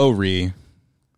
[0.00, 0.54] Whoa, Ree.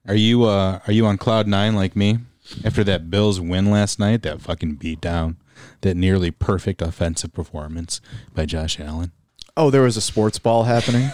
[0.09, 2.19] Are you uh are you on cloud nine like me?
[2.65, 5.37] After that Bills win last night, that fucking beat down,
[5.83, 8.01] that nearly perfect offensive performance
[8.35, 9.13] by Josh Allen.
[9.57, 11.13] Oh, there was a sports ball happening.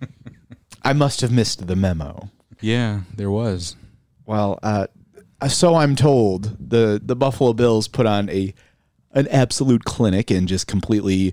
[0.82, 2.28] I must have missed the memo.
[2.60, 3.76] Yeah, there was.
[4.26, 4.88] Well, uh,
[5.48, 8.52] so I'm told the the Buffalo Bills put on a
[9.12, 11.32] an absolute clinic and just completely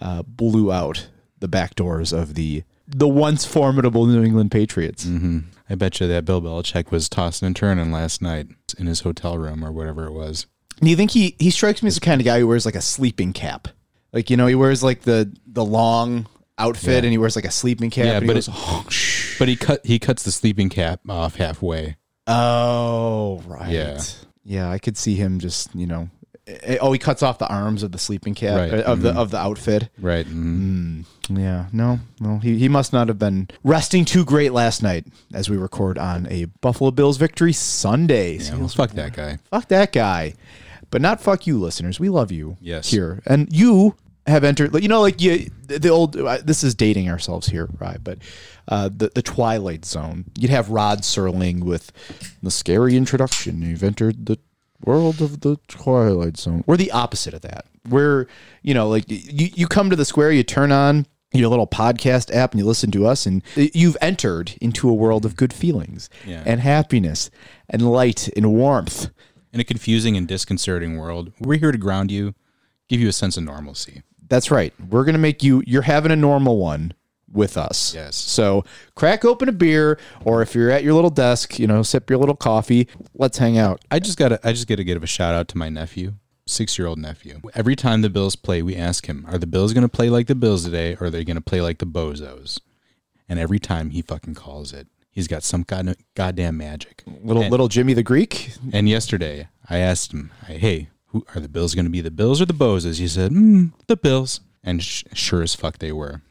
[0.00, 1.08] uh, blew out
[1.40, 5.04] the back doors of the the once formidable New England Patriots.
[5.04, 5.38] Mm-hmm.
[5.68, 8.48] I bet you that Bill Belichick was tossing and turning last night
[8.78, 10.46] in his hotel room or whatever it was.
[10.80, 12.74] Do you think he he strikes me as the kind of guy who wears like
[12.74, 13.68] a sleeping cap?
[14.12, 16.26] Like you know, he wears like the the long
[16.58, 16.98] outfit Yeah.
[16.98, 18.04] and he wears like a sleeping cap.
[18.06, 18.84] Yeah, and he but goes, it- oh,
[19.38, 21.96] But he cut he cuts the sleeping cap off halfway.
[22.26, 24.00] oh right, Yeah.
[24.44, 24.70] yeah.
[24.70, 26.08] I could see him just you know,
[26.80, 29.30] oh, he cuts off the arms of the sleeping cap Right, uh, of the of
[29.30, 29.88] the outfit.
[29.98, 30.26] Right.
[30.26, 31.04] mhm.
[31.28, 35.48] Yeah, no, no, he, he must not have been resting too great last night as
[35.48, 38.38] we record on a Buffalo Bills victory Sunday.
[38.38, 39.38] Yeah, well, fuck that guy.
[39.50, 40.34] fuck that guy,
[40.90, 42.00] but not fuck you, listeners.
[42.00, 42.56] We love you.
[42.60, 42.90] Yes.
[42.90, 43.94] here and you
[44.26, 44.74] have entered.
[44.82, 46.16] You know, like you, the old.
[46.16, 47.98] uh, This is dating ourselves here, right?
[48.02, 48.18] But
[48.66, 50.24] uh, the the Twilight Zone.
[50.36, 51.92] You'd have Rod Serling with
[52.42, 53.62] the scary introduction.
[53.62, 54.38] You've entered the
[54.84, 56.64] world of the Twilight Zone.
[56.66, 57.66] We're the opposite of that.
[57.88, 58.26] We're
[58.62, 62.34] you know like you you come to the square, you turn on your little podcast
[62.34, 66.10] app and you listen to us and you've entered into a world of good feelings
[66.26, 66.42] Yeah.
[66.44, 67.30] and happiness
[67.68, 69.10] and light and warmth
[69.52, 72.34] In a confusing and disconcerting world, we're here to ground you,
[72.88, 74.02] give you a sense of normalcy.
[74.28, 74.72] That's right.
[74.90, 76.94] We're going to make you, you're having a normal one
[77.32, 77.94] with us.
[77.94, 78.16] Yes.
[78.16, 78.64] So
[78.94, 82.18] crack open a beer, or if you're at your little desk, you know, sip your
[82.18, 82.88] little coffee.
[83.14, 83.82] Let's hang out.
[83.90, 86.14] I just gotta I just gotta give a shout out to my nephew,
[86.46, 87.40] six year old nephew.
[87.54, 90.34] Every time the Bills play, we ask him, Are the Bills gonna play like the
[90.34, 92.60] Bills today or are they gonna play like the Bozos?
[93.28, 94.88] And every time he fucking calls it.
[95.12, 97.02] He's got some god, goddamn magic.
[97.06, 98.52] Little, and, little Jimmy the Greek.
[98.72, 102.46] and yesterday I asked him, Hey, who are the Bills gonna be the Bills or
[102.46, 102.98] the Bozos?
[102.98, 104.40] He said, mm, the Bills.
[104.62, 106.22] And sh- sure as fuck they were.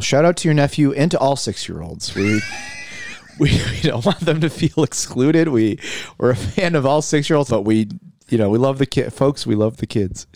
[0.00, 2.14] Well, shout out to your nephew and to all six year olds.
[2.14, 2.40] We,
[3.38, 5.48] we, we don't want them to feel excluded.
[5.48, 5.78] We,
[6.16, 7.86] we're a fan of all six year olds, but we,
[8.30, 9.46] you know, we love the kid, folks.
[9.46, 10.26] We love the kids.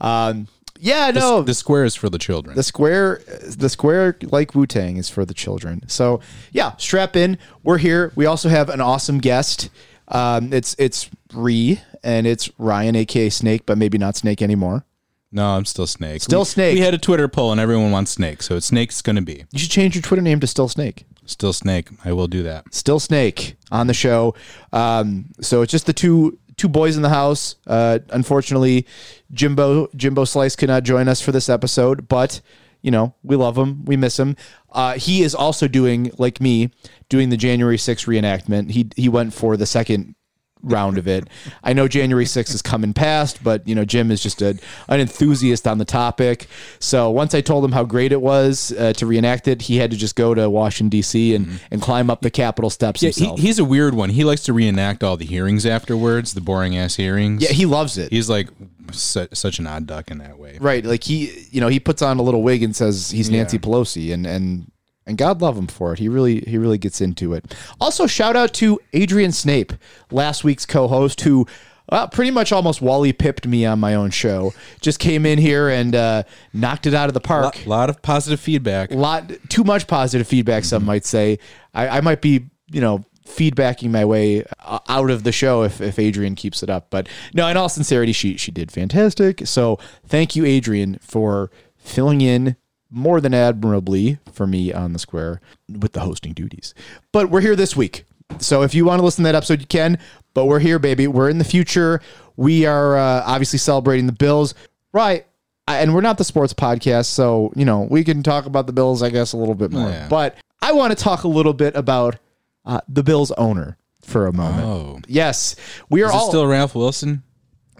[0.00, 2.56] Um, yeah, no, The square is for the children.
[2.56, 3.20] The square,
[3.54, 5.86] the square like Wu Tang is for the children.
[5.88, 6.20] So
[6.52, 7.36] yeah, strap in.
[7.62, 8.12] We're here.
[8.14, 9.68] We also have an awesome guest.
[10.08, 14.86] Um, it's it's Ree and it's Ryan, aka Snake, but maybe not Snake anymore.
[15.32, 16.22] No, I'm still Snake.
[16.22, 16.74] Still We- Snake.
[16.74, 19.44] We had a Twitter poll and everyone wants Snake, so it's Snake's gonna be.
[19.52, 21.04] You should change your Twitter name to Still Snake.
[21.24, 21.88] Still Snake.
[22.04, 22.72] I will do that.
[22.74, 24.34] Still Snake on the show.
[24.72, 27.56] Um, so it's just the two two boys in the house.
[27.66, 28.86] Uh, unfortunately,
[29.32, 32.40] Jimbo Jimbo Slice could not join us for this episode, but
[32.82, 34.36] you know we love him, we miss him.
[34.72, 36.70] Uh, he is also doing like me,
[37.08, 38.70] doing the January 6th reenactment.
[38.72, 40.14] He he went for the second
[40.62, 41.28] round of it.
[41.64, 44.58] I know January 6th is coming past, but you know Jim is just a,
[44.88, 46.46] an enthusiast on the topic.
[46.78, 49.90] So once I told him how great it was uh, to reenact it, he had
[49.90, 51.34] to just go to Washington D.C.
[51.34, 53.40] and and climb up the Capitol steps Yeah, he, himself.
[53.40, 54.10] he's a weird one.
[54.10, 57.42] He likes to reenact all the hearings afterwards, the boring ass hearings.
[57.42, 58.10] yeah, he loves it.
[58.12, 58.48] he's like
[58.92, 60.58] su- such an odd duck in that way.
[60.60, 63.56] Right, like he, you know, he puts on a little wig and says he's Nancy
[63.56, 63.60] Yeah.
[63.62, 64.70] Pelosi, and and
[65.12, 65.98] and God love him for it.
[65.98, 67.54] He really he really gets into it.
[67.78, 69.74] Also, shout out to Adrian Snape,
[70.10, 71.46] last week's co-host, who.
[71.88, 74.54] Uh, pretty much almost Wally pipped me on my own show.
[74.80, 76.22] Just came in here and uh,
[76.54, 77.44] knocked it out of the A park.
[77.44, 78.92] lot, lot of positive feedback.
[78.92, 80.64] lot too much positive feedback.
[80.64, 81.38] Some might say
[81.74, 85.82] I, I might be you know feedbacking my way uh, out of the show if,
[85.82, 86.88] if Adrian keeps it up.
[86.88, 89.46] But no, in all sincerity, she she did fantastic.
[89.46, 92.56] So thank you, Adrian, for filling in
[92.92, 96.74] more than admirably for me on the square with the hosting duties.
[97.10, 98.04] But we're here this week.
[98.38, 99.98] So if you want to listen to that episode, you can.
[100.34, 101.06] But we're here, baby.
[101.06, 102.00] We're in the future.
[102.36, 104.54] We are uh, obviously celebrating the Bills.
[104.92, 105.26] Right.
[105.68, 109.02] And we're not the sports podcast, so you know we can talk about the Bills,
[109.02, 109.88] I guess, a little bit more.
[109.88, 110.08] Yeah.
[110.08, 112.16] But I want to talk a little bit about
[112.64, 114.66] uh, the Bills owner for a moment.
[114.66, 115.54] Oh, Yes,
[115.88, 117.22] we are all still Ralph Wilson?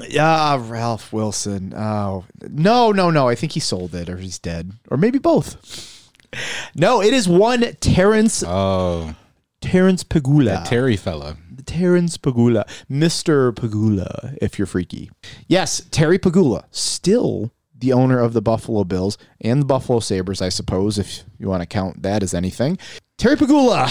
[0.08, 1.72] Yeah, Ralph Wilson.
[1.76, 3.28] Oh no, no, no!
[3.28, 6.10] I think he sold it, or he's dead, or maybe both.
[6.74, 9.14] No, it is one Terrence Oh,
[9.60, 10.64] Terrence Pegula.
[10.64, 11.36] Terry fella.
[11.66, 13.52] Terrence Pegula, Mr.
[13.52, 15.10] Pegula, if you're freaky.
[15.46, 20.48] Yes, Terry Pegula, still the owner of the Buffalo Bills and the Buffalo Sabres, I
[20.48, 22.78] suppose, if you want to count that as anything.
[23.18, 23.88] Terry Pegula,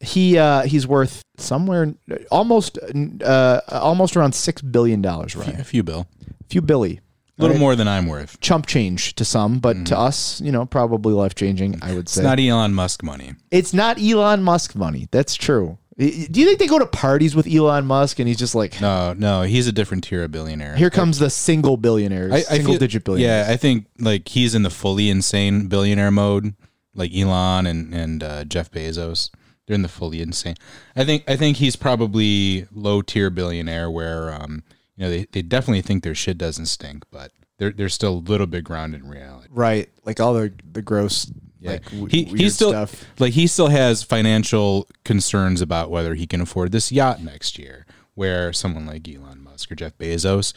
[0.00, 1.94] he uh, he's worth somewhere
[2.30, 2.78] almost
[3.24, 5.58] uh, almost around six billion dollars, right?
[5.58, 6.06] A few bill.
[6.40, 7.00] A few Billy.
[7.38, 7.60] A little Right.
[7.60, 8.40] more than I'm worth.
[8.40, 11.78] chump change to some, but to us, you know, probably life changing.
[11.82, 13.34] I would say It's not Elon Musk money.
[13.52, 15.06] It's not Elon Musk money.
[15.12, 15.78] That's true.
[15.96, 19.12] Do you think they go to parties with Elon Musk and he's just like, No,
[19.14, 20.74] no, he's a different tier of billionaire.
[20.76, 23.46] here comes the single billionaires, I, I single feel- digit billionaires?
[23.46, 26.54] Yeah, I think like he's in the fully insane billionaire mode,
[26.94, 29.30] like Elon and and uh, Jeff Bezos.
[29.68, 30.54] They're in the fully insane.
[30.96, 34.62] I think I think he's probably low tier billionaire where um
[34.96, 38.24] you know they, they definitely think their shit doesn't stink, but they're they're still a
[38.30, 39.48] little bit grounded in reality.
[39.50, 39.90] Right.
[40.06, 41.30] Like all the the gross
[41.60, 43.04] like w- he he still stuff.
[43.18, 47.84] like he still has financial concerns about whether he can afford this yacht next year.
[48.14, 50.52] Where someone like Elon Musk or Jeff Bezos,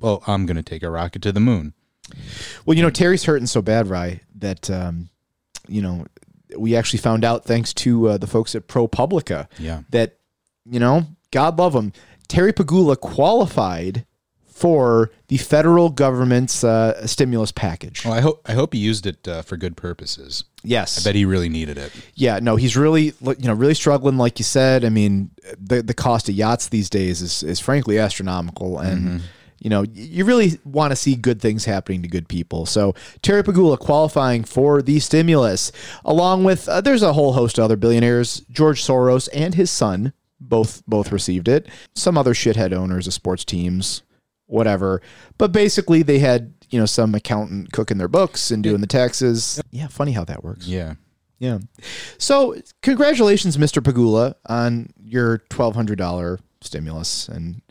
[0.00, 1.74] well, I'm going to take a rocket to the moon.
[2.66, 5.08] Well, you know, Terry's hurting so bad, Rye, that um,
[5.68, 6.06] you know,
[6.58, 9.82] we actually found out thanks to uh, the folks at ProPublica Yeah.
[9.90, 10.18] that
[10.64, 11.92] you know, God love him,
[12.28, 14.06] Terry Pegula qualified
[14.46, 18.04] for the federal government's uh, stimulus package.
[18.04, 20.44] Well, I hope I hope he used it uh, for good purposes.
[20.62, 21.00] Yes.
[21.00, 21.90] I bet he really needed it.
[22.14, 24.84] Yeah, no, he's really you know really struggling, like you said.
[24.84, 29.22] I mean, the the cost of yachts these days is is frankly astronomical, and
[29.62, 32.66] you know you really want to see good things happening to good people.
[32.66, 35.70] So Terry Pegula qualifying for the stimulus,
[36.04, 40.12] along with uh, there's a whole host of other billionaires, George Soros and his son
[40.40, 41.68] both both received it.
[41.94, 44.02] Some other shithead owners of sports teams,
[44.46, 45.00] whatever.
[45.38, 49.62] But basically, they had you know some accountant cooking their books and doing the taxes.
[49.70, 50.66] Yeah, funny how that works.
[50.66, 50.94] Yeah.
[51.38, 51.58] Yeah.
[52.18, 53.82] So, congratulations, Mr.
[53.82, 57.28] Pegula, on your $1,200 stimulus.
[57.28, 57.62] And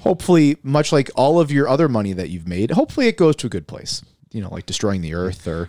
[0.00, 3.46] hopefully, much like all of your other money that you've made, hopefully it goes to
[3.46, 4.02] a good place.
[4.32, 5.68] You know, like destroying the earth or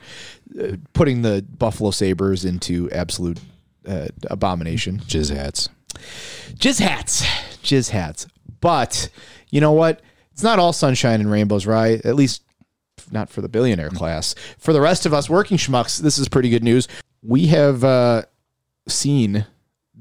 [0.60, 3.40] uh, putting the Buffalo Sabres into absolute
[3.88, 5.00] uh, abomination.
[5.00, 5.70] Jizz hats.
[6.54, 7.22] Jizz hats.
[7.64, 8.28] Jizz hats.
[8.60, 9.10] But
[9.50, 10.02] you know what?
[10.32, 12.04] It's not all sunshine and rainbows, right?
[12.06, 12.44] At least
[13.12, 14.36] not for the billionaire class.
[14.58, 16.88] For the rest of us working schmucks, this is pretty good news.
[17.24, 18.24] We have uh,
[18.88, 19.46] seen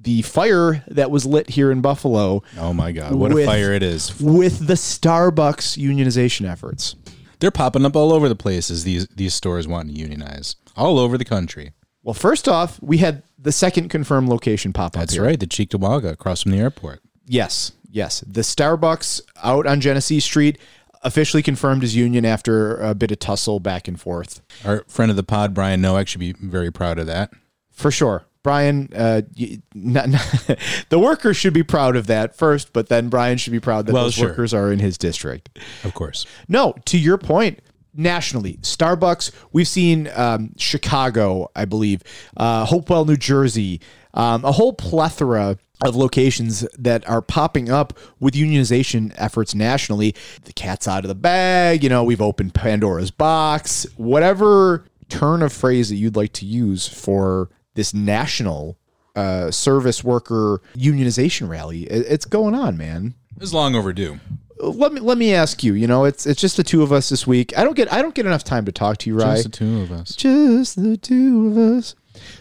[0.06, 3.12] the fire that was lit here in Buffalo Oh my God.
[3.14, 4.18] What With- a fire it is.
[4.20, 6.94] with the Starbucks unionization efforts.
[7.40, 10.56] They're popping up all over the place as these, these stores want to unionize.
[10.76, 11.72] All over the country.
[12.02, 15.24] Well, first off, we had the second confirmed location pop up That's here.
[15.24, 15.38] right.
[15.38, 17.00] The Cheektowaga across from the airport.
[17.26, 18.20] Yes, yes.
[18.26, 20.56] The Starbucks out on Genesee Street
[21.02, 24.40] officially confirmed his union after a bit of tussle back and forth.
[24.64, 27.32] Our friend of the pod, Brian Noack, should be very proud of that.
[27.72, 28.24] For sure.
[28.46, 30.58] Brian, uh, y- not, not-
[30.88, 33.92] the workers should be proud of that first, but then Brian should be proud that
[33.92, 34.28] Well, those sure.
[34.28, 35.58] workers are in his district.
[35.82, 36.26] Of course.
[36.46, 37.58] No, to your point,
[37.92, 42.04] nationally, Starbucks, we've seen um, Chicago, I believe,
[42.36, 43.80] uh, Hopewell, New Jersey,
[44.14, 50.14] um, a whole plethora of locations that are popping up with unionization efforts nationally.
[50.44, 55.52] The cat's out of the bag, you know, we've opened Pandora's box, whatever turn of
[55.52, 58.76] phrase that you'd like to use for this national
[59.14, 61.84] uh, service worker unionization rally.
[61.84, 64.18] It- It's going on, man It's long overdue.
[64.58, 65.74] let me let me ask you.
[65.74, 67.56] You know, it's it's just the two of us this week.
[67.56, 69.34] I don't get I don't get enough time to talk to you, right?
[69.36, 70.14] Just the two of us.
[70.16, 71.94] Just the two of us.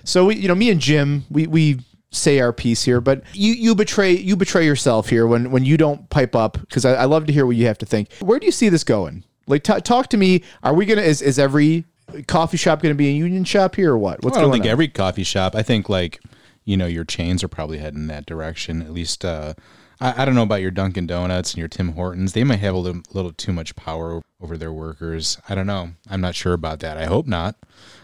[0.03, 1.79] So we, you know, me and Jim, we we
[2.11, 5.75] say our piece here, but you you betray you betray yourself here when when you
[5.77, 8.11] don't pipe up because I, I love to hear what you have to think.
[8.19, 9.23] Where do you see this going?
[9.47, 10.41] Like, t- talk to me.
[10.63, 11.83] Are we gonna is is every
[12.27, 14.23] coffee shop gonna be a union shop here or what?
[14.23, 14.71] What's I don't going think on?
[14.71, 15.55] every coffee shop.
[15.55, 16.21] I think like
[16.63, 18.81] you know your chains are probably heading in that direction.
[18.81, 19.53] At least uh,
[19.99, 22.33] I, I don't know about your Dunkin' Donuts and your Tim Hortons.
[22.33, 25.37] They might have a little, little too much power over their workers.
[25.47, 25.91] I don't know.
[26.09, 26.97] I'm not sure about that.
[26.97, 27.55] I hope not.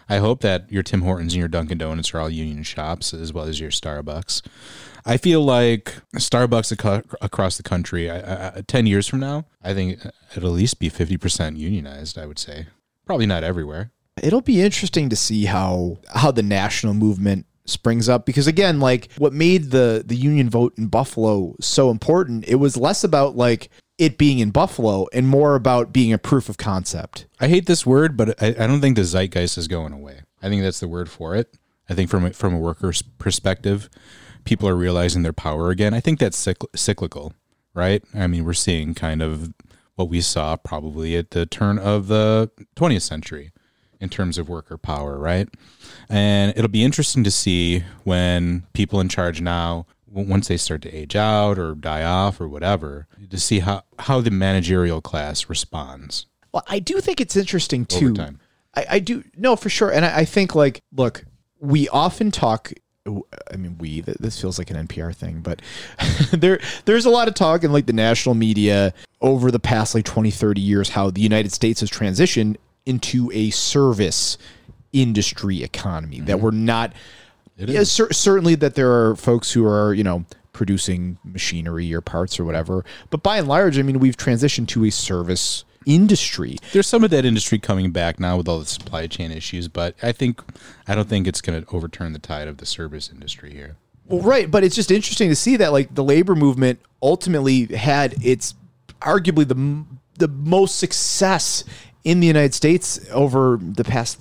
[0.07, 3.31] I hope that your Tim Hortons and your Dunkin' Donuts are all union shops as
[3.33, 4.41] well as your Starbucks.
[5.05, 9.73] I feel like Starbucks aco- across the country, I, I, 10 years from now, I
[9.73, 9.99] think
[10.35, 12.67] it'll at least be 50% unionized, I would say.
[13.11, 13.91] Probably not everywhere.
[14.23, 19.09] it'll be interesting to see how how the national movement springs up because again like
[19.17, 23.69] what made the the union vote in buffalo so important it was less about like
[23.97, 27.85] it being in buffalo and more about being a proof of concept I hate this
[27.85, 30.21] word, but I, I don't think the zeitgeist is going away.
[30.43, 31.57] I think that's the word for it.
[31.89, 33.89] I think from a, from a worker's perspective,
[34.45, 35.93] people are realizing their power again.
[35.93, 37.33] I think that's cycl- cyclical,
[37.73, 38.03] right?
[38.13, 39.53] I mean, we're seeing kind of
[39.95, 43.51] what we saw probably at the turn of the 20th century
[43.99, 45.47] in terms of worker power, right?
[46.09, 50.91] And it'll be interesting to see when people in charge now, once they start to
[50.91, 56.25] age out or die off or whatever, to see how, how the managerial class responds.
[56.51, 58.13] well i do think it's interesting too
[58.75, 61.23] I, I do no for sure and I, I think like look
[61.59, 62.73] we often talk
[63.51, 64.01] I mean, we.
[64.01, 65.61] This feels like an NPR thing, but
[66.31, 70.05] there, there's a lot of talk in like the national media over the past like
[70.05, 74.37] 20, 30 years how the United States has transitioned into a service
[74.93, 76.45] industry economy that mm-hmm.
[76.45, 76.93] we're not
[77.57, 82.39] yeah, cer- certainly that there are folks who are, you know, producing machinery or parts
[82.39, 82.83] or whatever.
[83.09, 86.57] But by and large, I mean, we've transitioned to a service industry.
[86.73, 89.95] There's some of that industry coming back now with all the supply chain issues, but
[90.01, 90.41] I think
[90.87, 93.75] I don't think it's going to overturn the tide of the service industry here.
[94.07, 98.15] Well, right, but it's just interesting to see that like the labor movement ultimately had
[98.23, 98.55] its
[99.01, 99.85] arguably the
[100.17, 101.63] the most success
[102.03, 104.19] in the United States over the past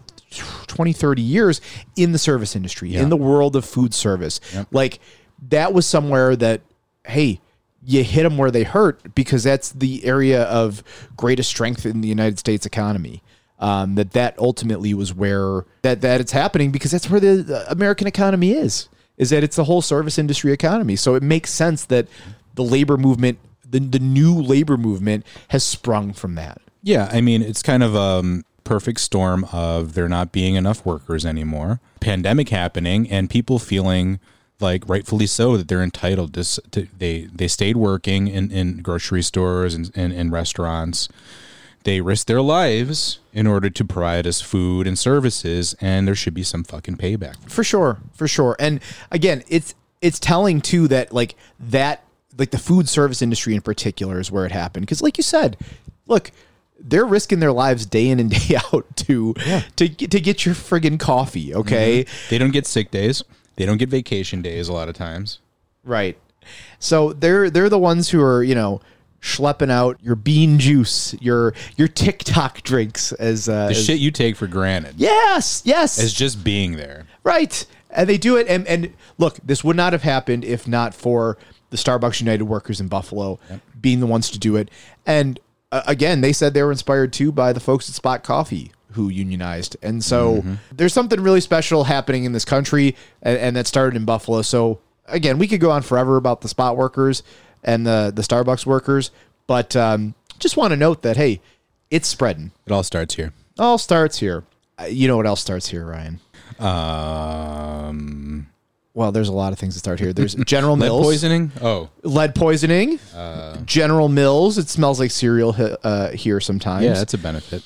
[0.68, 1.60] 20 30 years
[1.96, 4.40] in the service industry in the world of food service
[4.70, 5.00] like
[5.48, 6.60] that was somewhere that
[7.04, 7.40] hey
[7.84, 10.82] you hit them where they hurt because that's the area of
[11.16, 13.22] greatest strength in the United States economy.
[13.58, 18.06] Um, that that ultimately was where that that it's happening because that's where the, American
[18.06, 20.96] economy is is that it's the whole service industry economy.
[20.96, 22.06] So it makes sense that
[22.54, 26.60] the labor movement the, the new labor movement has sprung from that.
[26.82, 31.26] Yeah, I mean, it's kind of a perfect storm of there not being enough workers
[31.26, 34.20] anymore, pandemic happening, and people feeling
[34.60, 39.22] like rightfully so that they're entitled to, to they they stayed working in, in grocery
[39.22, 41.08] stores and, and, and restaurants.
[41.84, 46.34] They risked their lives in order to provide us food and services, and there should
[46.34, 47.36] be some fucking payback.
[47.48, 52.04] for sure for sure and again it's it's telling too that like that
[52.38, 55.56] like the food service industry in particular is where it happened because like you said
[56.06, 56.30] look
[56.82, 59.34] they're risking their lives day in and day out to
[59.76, 62.26] to get- to get your friggin' coffee okay mm-hmm.
[62.30, 63.22] They don't get sick days.
[63.60, 65.38] They don't get vacation days a lot of times.
[65.84, 66.16] right
[66.78, 68.80] so they're they're the ones who are you know
[69.20, 74.10] schlepping out your bean juice your your tiktok drinks as uh The as- shit you
[74.10, 77.06] take for granted yes yes as just being there.
[77.22, 77.66] Right.
[77.90, 78.46] And they do it.
[78.48, 81.36] And, and look, this would not have happened if not for
[81.70, 83.38] the Starbucks United workers in Buffalo
[83.80, 84.70] being the ones to do it.
[85.04, 85.38] And
[85.72, 89.08] uh, again, they said they were inspired too by the folks at Spot Coffee who
[89.08, 89.76] unionized.
[89.82, 94.04] And so there's something really special happening in this country, and, and that started in
[94.04, 94.42] Buffalo.
[94.42, 97.22] So again, we could go on forever about the Spot workers
[97.62, 99.10] and the, the Starbucks workers,
[99.46, 101.40] but um, just want to note that, hey,
[101.90, 102.52] it's spreading.
[102.66, 103.32] It all starts here.
[103.58, 104.44] All starts here.
[104.78, 106.20] Uh, You know what else starts here, Ryan?
[106.60, 108.46] Um,
[108.94, 110.12] Well, there's a lot of things that start here.
[110.12, 111.00] There's General Mills.
[111.00, 111.52] lead poisoning.
[111.60, 112.98] Oh, lead poisoning,
[113.64, 114.58] General Mills.
[114.58, 115.54] It smells like cereal
[115.84, 116.84] uh, here sometimes.
[116.84, 117.62] yeah, that's a benefit.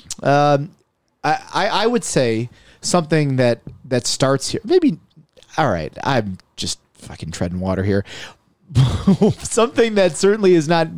[1.24, 2.50] I, I I would say
[2.80, 4.60] something that that starts here.
[4.64, 4.98] Maybe.
[5.56, 8.04] All right, I'm just fucking treading water here.
[9.38, 10.88] something that certainly is not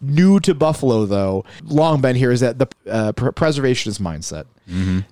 [0.00, 4.46] new to Buffalo, though, long been here, is that the uh, pr- preservationist mindset.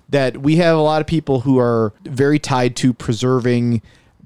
[0.09, 3.81] That we have a lot of people who are very tied to preserving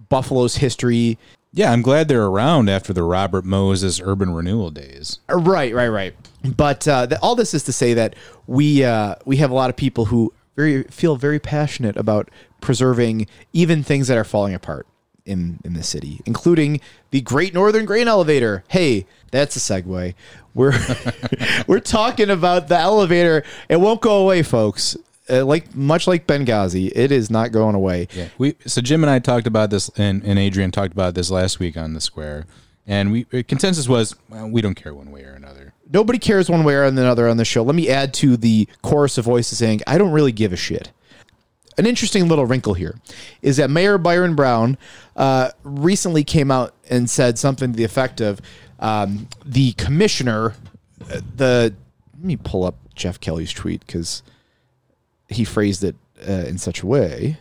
[0.09, 1.17] Buffalo's history,
[1.53, 5.19] Yeah, I'm glad they're around after the Robert Moses urban renewal days.
[5.29, 6.15] Uh, Right, right, right.
[6.55, 8.15] But uh, th- all this is to say that
[8.47, 12.29] we uh, we have a lot of people who very feel very passionate about
[12.61, 14.87] preserving even things that are falling apart
[15.25, 16.79] in in the city, including
[17.11, 18.63] the Great Northern Grain Elevator.
[18.69, 20.15] Hey, that's a segue.
[20.53, 20.73] We're
[21.67, 23.43] we're talking about the elevator.
[23.67, 24.95] It won't go away, folks.
[25.29, 28.07] Uh, like much like Benghazi, it is not going away.
[28.13, 31.29] Yeah, we so Jim and I talked about this, and, and Adrian talked about this
[31.29, 32.45] last week on the square,
[32.87, 35.73] and we uh, consensus was well, we don't care one way or another.
[35.91, 37.61] nobody cares one way or another on the show.
[37.63, 40.91] Let me add to the chorus of voices saying, I don't really give a shit.
[41.77, 42.99] An interesting little wrinkle here
[43.41, 44.77] is that Mayor Byron Brown
[45.15, 48.41] uh, recently came out and said something to the effect of
[48.79, 50.55] um, the commissioner,
[51.09, 51.73] uh, the
[52.15, 54.21] let me pull up Jeff Kelly's tweet because
[55.31, 55.95] he phrased it
[56.27, 57.37] uh, in such a way.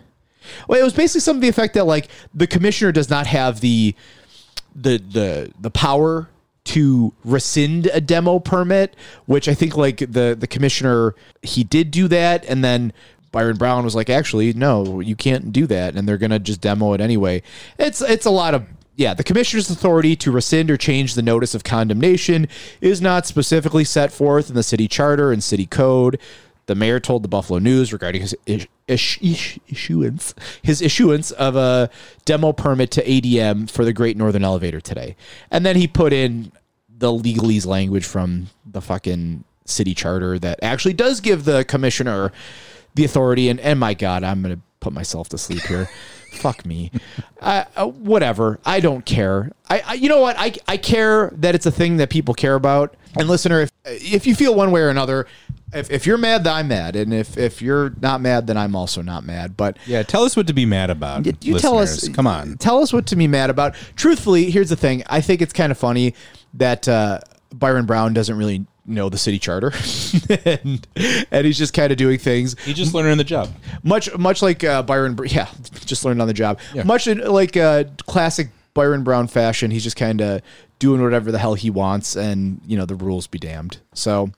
[0.69, 3.61] Well, it was basically something to the effect that like the commissioner does not have
[3.61, 3.95] the
[4.75, 6.29] the the the power
[6.63, 8.95] to rescind a demo permit,
[9.27, 12.93] which I think like the the commissioner he did do that, and then
[13.33, 16.93] Byron Brown was like, actually, no, you can't do that, and they're gonna just demo
[16.93, 17.43] it anyway.
[17.79, 18.67] It's it's a lot of
[18.97, 19.15] yeah.
[19.15, 22.49] The commissioner's authority to rescind or change the notice of condemnation
[22.81, 26.19] is not specifically set forth in the city charter and city code.
[26.71, 31.91] The mayor told the Buffalo News regarding his ish, ish, issuance, his issuance of a
[32.25, 35.17] demo permit to ADM for the Great Northern Elevator today,
[35.51, 36.53] and then he put in
[36.89, 42.31] the legalese language from the fucking city charter that actually does give the commissioner
[42.95, 43.49] the authority.
[43.49, 45.91] And and my God, I'm gonna put myself to sleep here.
[46.35, 46.93] Fuck me.
[47.41, 48.61] Uh, whatever.
[48.65, 49.51] I don't care.
[49.69, 50.37] I, I you know what?
[50.39, 52.95] I I care that it's a thing that people care about.
[53.19, 55.27] And listener, if if you feel one way or another,
[55.73, 58.75] if, if you're mad, then I'm mad, and if if you're not mad, then I'm
[58.75, 59.57] also not mad.
[59.57, 61.27] But Yeah, tell us what to be mad about.
[61.27, 62.09] you, you tell us.
[62.09, 62.57] Come on.
[62.59, 63.75] Tell us what to be mad about.
[63.97, 65.03] Truthfully, here's the thing.
[65.09, 66.15] I think it's kind of funny
[66.55, 67.21] that uh,
[67.55, 69.73] Byron Brown doesn't really know the city charter,
[70.45, 70.87] and
[71.31, 73.51] and he's just kind of doing things He just learning on the job.
[73.83, 75.17] much much like uh, Byron.
[75.27, 75.49] Yeah,
[75.87, 76.59] just learned on the job.
[76.85, 79.71] Much like uh, classic Byron Brown fashion.
[79.71, 80.43] He's just kind of
[80.81, 83.79] doing whatever the hell he wants, and you know the rules be damned.
[83.95, 84.31] So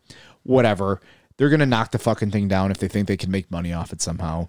[0.43, 1.01] whatever.
[1.43, 3.93] They're gonna knock the fucking thing down if they think they can make money off
[3.93, 4.47] it somehow.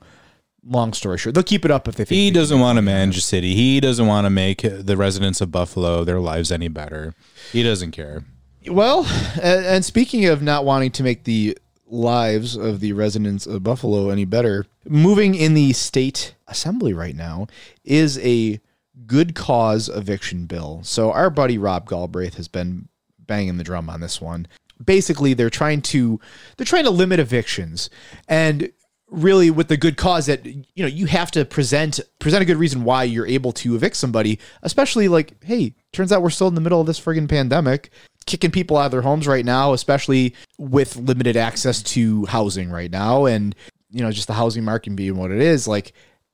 [0.63, 2.83] Long story short, they'll keep it up if they think He they doesn't want to
[2.83, 3.55] manage a city.
[3.55, 7.15] He doesn't want to make the residents of Buffalo their lives any better.
[7.51, 8.25] He doesn't care.
[8.67, 9.07] Well,
[9.41, 11.57] and, and speaking of not wanting to make the
[11.87, 17.47] lives of the residents of Buffalo any better, moving in the state assembly right now
[17.83, 18.61] is a
[19.07, 20.81] good cause eviction bill.
[20.83, 22.87] So our buddy Rob Galbraith has been
[23.25, 24.47] banging the drum on this one.
[24.83, 26.19] Basically, they're trying to
[26.57, 27.89] they're trying to limit evictions.
[28.27, 28.71] And
[29.13, 32.57] really with the good cause that you know you have to present present a good
[32.57, 36.55] reason why you're able to evict somebody especially like hey turns out we're still in
[36.55, 37.91] the middle of this friggin pandemic.
[38.25, 42.89] Kicking people out of their homes right now especially with limited access to housing right
[42.89, 43.25] now.
[43.25, 43.55] And
[43.91, 45.93] you know just the housing market being what it is like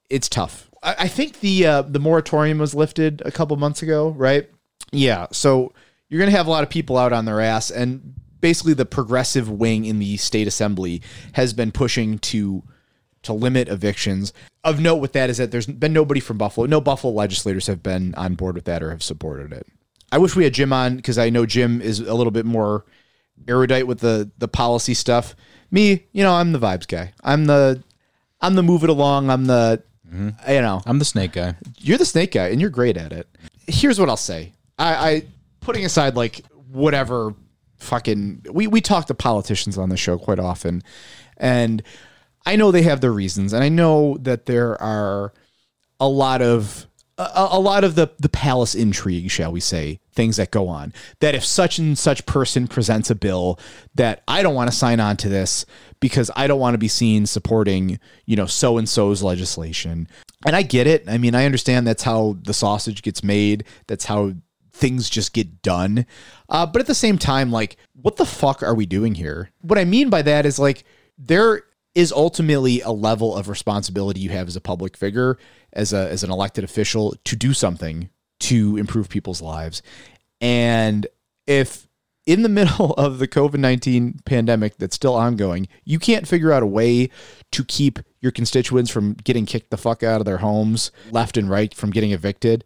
[0.09, 0.69] it's tough.
[0.81, 4.49] I, I think the uh, the moratorium was lifted a couple months ago right?
[4.91, 5.27] Yeah.
[5.31, 5.73] So
[6.07, 7.71] you're gonna have a lot of people out on their ass.
[7.71, 11.01] And basically the progressive wing in the state assembly
[11.33, 12.63] has been pushing to
[13.23, 14.33] to limit evictions.
[14.63, 16.67] Of note with that is that there's been nobody from Buffalo.
[16.67, 19.67] No Buffalo legislators have been on board with that or have supported it.
[20.11, 22.85] I wish we had Jim on because I know Jim is a little bit more
[23.47, 25.35] erudite with the the policy stuff.
[25.71, 27.13] Me, you know, I'm the vibes guy.
[27.23, 27.83] I'm the
[28.41, 29.29] I'm the move it along.
[29.29, 30.51] I'm the mm-hmm.
[30.51, 31.55] you know I'm the snake guy.
[31.79, 33.27] you're the snake guy and you're great at it.
[33.67, 34.53] Here's what I'll say.
[34.77, 35.23] I, I
[35.59, 36.41] putting aside like
[36.71, 37.35] whatever
[37.79, 40.81] fucking we, we talk to politicians on the show quite often
[41.37, 41.81] and
[42.45, 45.33] I know they have their reasons and I know that there are
[45.99, 46.87] a lot of
[47.19, 50.93] a, a lot of the the palace intrigue, shall we say, things that go on.
[51.19, 53.59] That if such and such person presents a bill
[53.95, 55.65] that I don't want to sign on to this
[55.99, 60.07] because I don't want to be seen supporting, you know, so and so's legislation.
[60.45, 61.03] And I get it.
[61.07, 63.65] I mean, I understand that's how the sausage gets made.
[63.87, 64.33] That's how
[64.79, 66.05] things just get done.
[66.47, 69.51] Uh, but at the same time, like, what the fuck are we doing here?
[69.61, 70.83] What I mean by that is like
[71.17, 71.63] there
[71.93, 75.37] is ultimately a level of responsibility you have as a public figure,
[75.73, 79.81] as a as an elected official, to do something to improve people's lives.
[80.39, 81.05] And
[81.45, 81.87] if
[82.25, 86.63] in the middle of the COVID 19 pandemic that's still ongoing, you can't figure out
[86.63, 87.09] a way
[87.51, 91.49] to keep your constituents from getting kicked the fuck out of their homes left and
[91.49, 92.63] right, from getting evicted,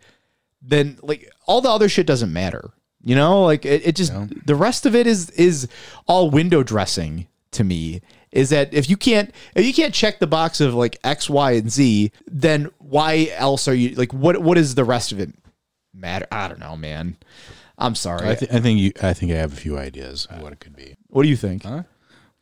[0.63, 2.71] then like all the other shit doesn't matter.
[3.05, 4.13] You know, like it, it just
[4.45, 5.67] the rest of it is is
[6.07, 8.01] all window dressing to me.
[8.31, 11.51] Is that if you can't if you can't check the box of like X, Y,
[11.51, 15.33] and Z, then why else are you like what what is the rest of it
[15.93, 16.25] matter?
[16.31, 17.17] I don't know, man.
[17.77, 18.29] I'm sorry.
[18.29, 18.91] I, th- I think you.
[19.01, 20.95] I think I have a few ideas of what it could be.
[21.09, 21.63] what do you think?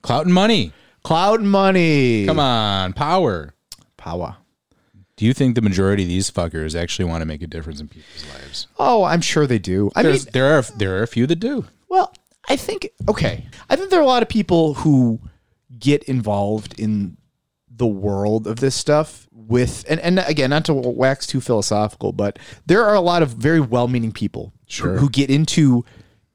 [0.02, 0.72] Clout and money.
[1.04, 2.26] Cloud money.
[2.28, 3.54] Come on, power.
[3.98, 4.38] Power.
[5.22, 7.88] Do you think the majority of these fuckers actually want to make a difference in
[7.88, 8.66] people's lives?
[8.80, 9.92] Oh, I'm sure they do.
[9.96, 11.64] I mean, there are there are a few that do.
[11.90, 12.12] Well,
[12.50, 13.46] I think okay.
[13.70, 15.20] I think there are a lot of people who
[15.78, 17.18] get involved in
[17.70, 22.40] the world of this stuff with and, and again, not to wax too philosophical, but
[22.66, 24.94] there are a lot of very well-meaning people Sure.
[24.94, 25.86] who, who get into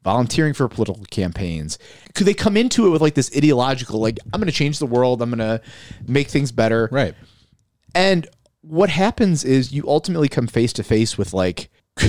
[0.05, 1.77] volunteering for political campaigns.
[2.15, 4.87] Could they come into it with like this ideological like I'm going to change the
[4.87, 5.61] world, I'm going to
[6.07, 6.89] make things better.
[6.93, 7.17] Right.
[7.93, 8.29] And
[8.69, 11.69] what happens is you ultimately come face to face with like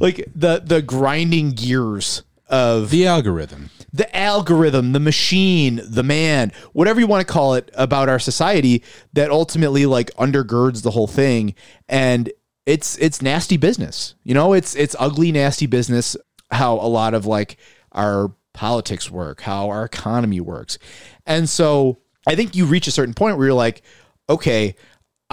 [0.00, 3.70] like the the grinding gears of The algorithm.
[3.92, 8.82] the algorithm, the machine, the man, whatever you want to call it about our society
[9.14, 11.54] that ultimately like undergirds the whole thing
[11.88, 12.30] and
[12.66, 14.14] it's it's nasty business.
[14.24, 16.16] You know, it's it's ugly nasty business
[16.50, 17.56] how a lot of like
[17.92, 20.78] our politics work, how our economy works.
[21.26, 23.82] And so I think you reach a certain point where you're like,
[24.28, 24.76] okay,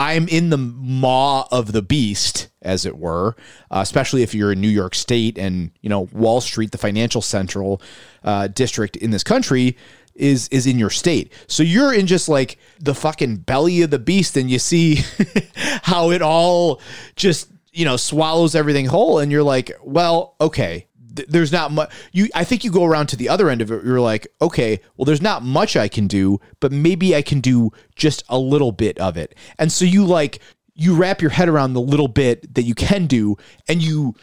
[0.01, 3.35] I'm in the maw of the beast, as it were,
[3.69, 7.21] uh, especially if you're in New York State and you know Wall Street, the financial
[7.21, 7.83] central
[8.23, 9.77] uh, district in this country
[10.15, 11.31] is is in your state.
[11.45, 15.01] So you're in just like the fucking belly of the beast, and you see
[15.83, 16.81] how it all
[17.15, 20.87] just you know swallows everything whole, and you're like, well, okay.
[21.15, 21.91] Th- There's not much.
[22.11, 23.83] You, I think you go around to the other end of it.
[23.83, 27.71] You're like, okay, well, there's not much I can do, but maybe I can do
[27.95, 29.35] just a little bit of it.
[29.57, 30.39] And so you like
[30.73, 34.15] you wrap your head around the little bit that you can do, and you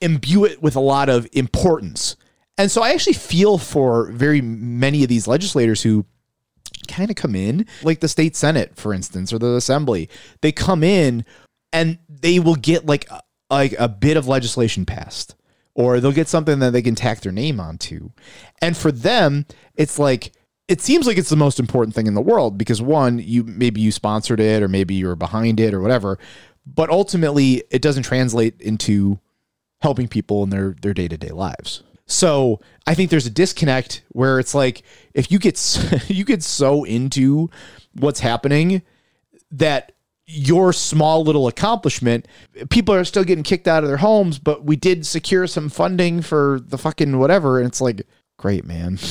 [0.00, 2.16] imbue it with a lot of importance.
[2.58, 6.04] And so I actually feel for very many of these legislators who
[6.88, 10.08] kind of come in, like the state senate, for instance, or the assembly.
[10.40, 11.24] They come in
[11.72, 13.08] and they will get like
[13.50, 15.34] like a bit of legislation passed,
[15.74, 18.10] or they'll get something that they can tack their name onto.
[18.60, 20.32] And for them, it's like
[20.68, 23.80] it seems like it's the most important thing in the world because one, you maybe
[23.80, 26.18] you sponsored it or maybe you were behind it or whatever,
[26.66, 29.18] but ultimately it doesn't translate into
[29.80, 31.82] helping people in their their day-to-day lives.
[32.06, 34.82] So, I think there's a disconnect where it's like
[35.14, 35.58] if you get
[36.08, 37.50] you get so into
[37.94, 38.82] what's happening
[39.50, 39.92] that
[40.32, 42.26] your small little accomplishment,
[42.70, 46.22] people are still getting kicked out of their homes, but we did secure some funding
[46.22, 47.58] for the fucking whatever.
[47.58, 48.02] And it's like,
[48.38, 48.98] great, man.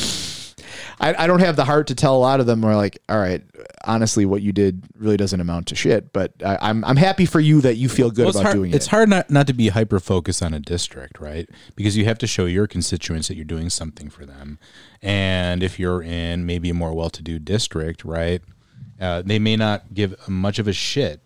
[0.99, 3.17] I, I don't have the heart to tell a lot of them are like, all
[3.17, 3.43] right,
[3.85, 6.13] honestly, what you did really doesn't amount to shit.
[6.13, 8.71] But I, I'm I'm happy for you that you feel good Well, about hard, doing
[8.71, 8.75] it.
[8.75, 11.49] it's hard not, not to be hyper focused on a district, right?
[11.75, 14.59] Because you have to show your constituents that you're doing something for them.
[15.01, 18.41] And if you're in maybe a more well to do district, right,
[19.01, 21.21] uh, they may not give much of a shit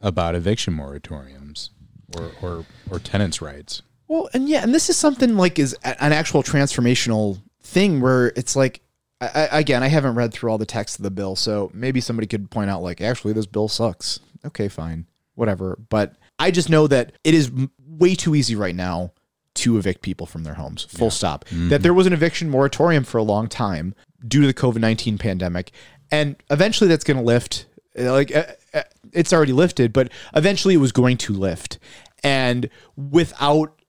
[0.00, 1.70] about eviction moratoriums
[2.16, 3.82] or, or, or tenants' rights.
[4.08, 8.56] Well, and yeah, and this is something like is an actual transformational thing where it's
[8.56, 8.80] like,
[9.20, 12.00] I, I, again, I haven't read through all the text of the bill, so maybe
[12.00, 14.18] somebody could point out like, actually, this bill sucks.
[14.44, 15.78] Okay, fine, whatever.
[15.90, 17.52] But I just know that it is
[17.86, 19.12] way too easy right now
[19.56, 20.84] to evict people from their homes.
[20.84, 21.44] Full stop.
[21.52, 23.94] That there was an eviction moratorium for a long time
[24.26, 25.70] due to the COVID nineteen pandemic,
[26.10, 27.66] and eventually that's going to lift.
[27.96, 31.78] Like uh, uh, it's already lifted, but eventually it was going to lift,
[32.22, 33.80] and without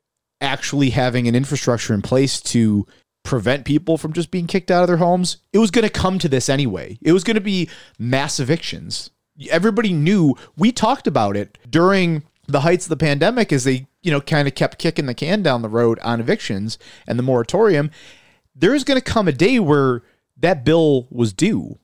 [0.42, 2.88] actually having an infrastructure in place to
[3.24, 6.18] prevent people from just being kicked out of their homes, it was going to come
[6.18, 6.98] to this anyway.
[7.02, 9.12] It was going to be mass evictions.
[9.50, 10.36] Everybody knew.
[10.58, 14.48] We talked about it during the heights of the pandemic as they, you know, kind
[14.48, 17.92] of kept kicking the can down the road on evictions and the moratorium.
[18.56, 20.02] There's going to come a day where
[20.38, 21.78] that bill was due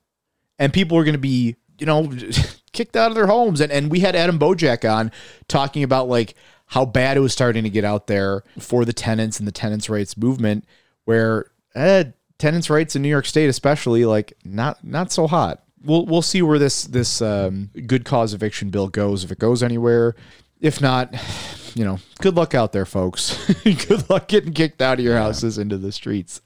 [0.60, 2.12] and people were going to be, you know,
[2.74, 3.62] kicked out of their homes.
[3.62, 5.12] And, and we had Adam Bojack on
[5.48, 6.36] talking about like
[6.68, 9.90] how bad it was starting to get out there for the tenants and the tenants'
[9.90, 10.66] rights movement,
[11.06, 12.06] where eh,
[12.38, 15.64] tenants' rights in New York State, especially, like not not so hot.
[15.84, 19.64] We'll we'll see where this this um, good cause eviction bill goes if it goes
[19.64, 20.16] anywhere.
[20.60, 21.16] If not,
[21.76, 23.38] you know, good luck out there, folks.
[23.64, 26.42] good luck getting kicked out of your houses into the streets.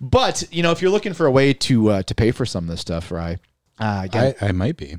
[0.00, 2.64] But you know, if you're looking for a way to uh, to pay for some
[2.64, 3.38] of this stuff, right?
[3.78, 4.96] Uh, again, I, I might be.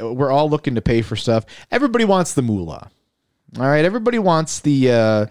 [0.00, 1.44] uh, we're all looking to pay for stuff.
[1.70, 2.90] Everybody wants the moolah.
[3.58, 5.26] All right, everybody wants the uh,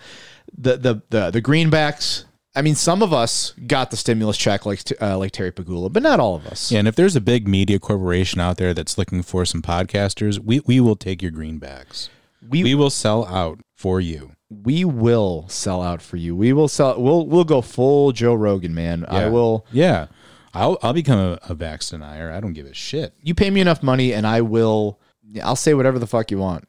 [0.57, 2.25] the the the the greenbacks.
[2.55, 6.03] I mean, some of us got the stimulus check like uh, like Terry Pegula, but
[6.03, 6.71] not all of us.
[6.71, 10.37] Yeah, and if there's a big media corporation out there that's looking for some podcasters,
[10.37, 12.09] we, we will take your greenbacks.
[12.47, 14.33] We We will sell out for you.
[14.63, 16.35] We will sell out for you.
[16.35, 17.01] We will sell.
[17.01, 19.05] We'll we'll go full Joe Rogan, man.
[19.07, 19.65] I will.
[19.71, 20.07] Yeah.
[20.53, 22.31] I'll I'll become a, a vax denier.
[22.31, 23.13] I don't give a shit.
[23.21, 24.99] You pay me enough money, and I will.
[25.43, 26.67] I'll say whatever the fuck you want.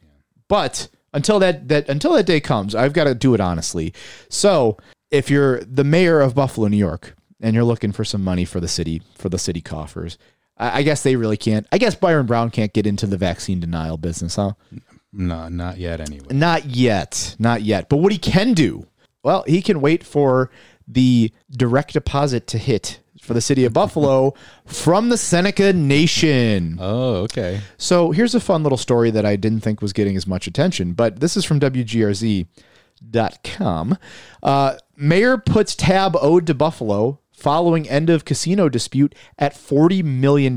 [0.48, 3.92] But until that that until that day comes, I've got to do it honestly.
[4.28, 4.78] So
[5.10, 8.60] if you're the mayor of Buffalo, New York, and you're looking for some money for
[8.60, 10.18] the city for the city coffers,
[10.56, 11.66] I, I guess they really can't.
[11.70, 14.52] I guess Byron Brown can't get into the vaccine denial business, huh?
[15.16, 16.26] No, not yet anyway.
[16.30, 17.36] Not yet.
[17.38, 17.88] Not yet.
[17.88, 18.86] But what he can do,
[19.22, 20.50] well, he can wait for
[20.86, 24.34] the direct deposit to hit for the city of Buffalo
[24.66, 26.76] from the Seneca Nation.
[26.80, 27.60] Oh, okay.
[27.78, 30.94] So here's a fun little story that I didn't think was getting as much attention,
[30.94, 32.48] but this is from WGRZ.com.
[34.42, 40.56] Uh, mayor puts tab owed to Buffalo following end of casino dispute at $40 million.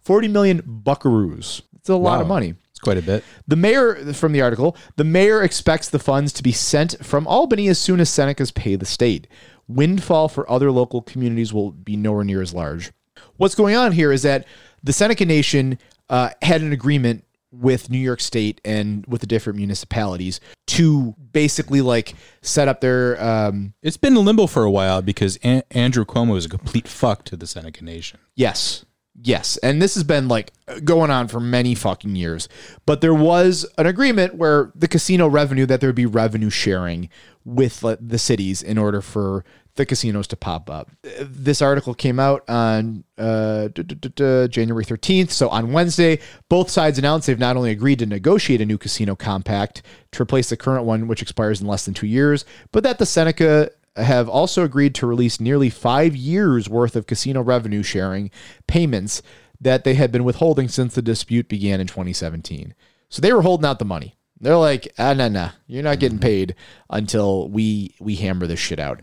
[0.00, 1.62] 40 million buckaroos.
[1.76, 2.54] It's a lot of money.
[2.82, 3.24] Quite a bit.
[3.46, 7.68] The mayor, from the article, the mayor expects the funds to be sent from Albany
[7.68, 9.26] as soon as Senecas pay the state.
[9.68, 12.90] Windfall for other local communities will be nowhere near as large.
[13.36, 14.46] What's going on here is that
[14.82, 19.56] the Seneca Nation uh, had an agreement with New York State and with the different
[19.58, 25.02] municipalities to basically like set up their um, It's been in limbo for a while
[25.02, 28.20] because An- Andrew Cuomo is a complete fuck to the Seneca Nation.
[28.36, 28.84] Yes.
[29.22, 29.56] Yes.
[29.58, 30.52] And this has been like
[30.84, 32.48] going on for many fucking years.
[32.86, 37.08] But there was an agreement where the casino revenue, that there would be revenue sharing
[37.44, 39.44] with the cities in order for
[39.76, 40.90] the casinos to pop up.
[41.20, 45.30] This article came out on uh, January 13th.
[45.30, 49.14] So on Wednesday, both sides announced they've not only agreed to negotiate a new casino
[49.14, 52.98] compact to replace the current one, which expires in less than two years, but that
[52.98, 58.30] the Seneca have also agreed to release nearly five years worth of casino revenue sharing
[58.66, 59.22] payments
[59.60, 62.74] that they had been withholding since the dispute began in 2017.
[63.08, 64.16] So they were holding out the money.
[64.40, 66.26] They're like, ah, nah, nah, you're not getting mm-hmm.
[66.26, 66.54] paid
[66.88, 69.00] until we we hammer this shit out.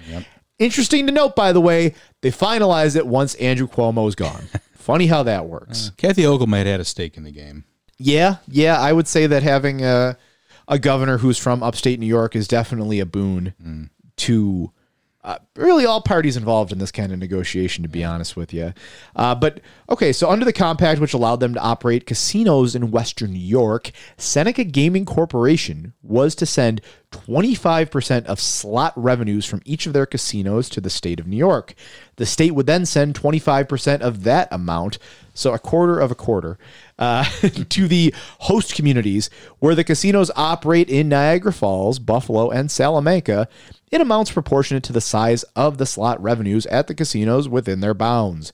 [0.57, 4.45] Interesting to note, by the way, they finalized it once Andrew Cuomo is gone.
[4.73, 5.89] Funny how that works.
[5.89, 7.65] Uh, Kathy Hochul might have had a stake in the game.
[7.99, 10.17] Yeah, yeah, I would say that having a
[10.67, 13.89] a governor who's from upstate New York is definitely a boon mm.
[14.17, 14.71] to
[15.27, 18.73] uh, really all parties involved in this kind of negotiation, to be honest with you.
[19.13, 19.59] Uh, but
[19.89, 23.91] okay, so under the compact, which allowed them to operate casinos in Western New York,
[24.15, 26.79] Seneca Gaming Corporation was to send
[27.11, 31.73] 25% of slot revenues from each of their casinos to the state of New York.
[32.17, 34.97] The state would then send 25% of that amount,
[35.33, 36.57] so a quarter of a quarter,
[36.99, 37.23] uh,
[37.69, 43.47] to the host communities where the casinos operate in Niagara Falls, Buffalo, and Salamanca
[43.89, 47.93] in amounts proportionate to the size of the slot revenues at the casinos within their
[47.93, 48.51] bounds.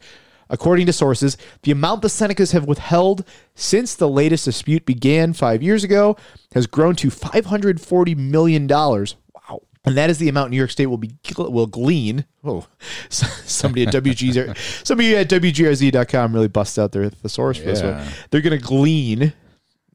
[0.50, 3.26] According to sources, the amount the Senecas have withheld
[3.56, 6.18] since the latest dispute began five years ago
[6.54, 8.68] has grown to $540 million.
[8.68, 9.62] Wow.
[9.86, 12.26] And that is the amount New York State will be will glean.
[12.44, 12.68] Oh,
[13.10, 18.02] somebody at WGR, somebody at WGRZ.com really bust out their thesaurus for this one.
[18.30, 19.34] They're going to glean,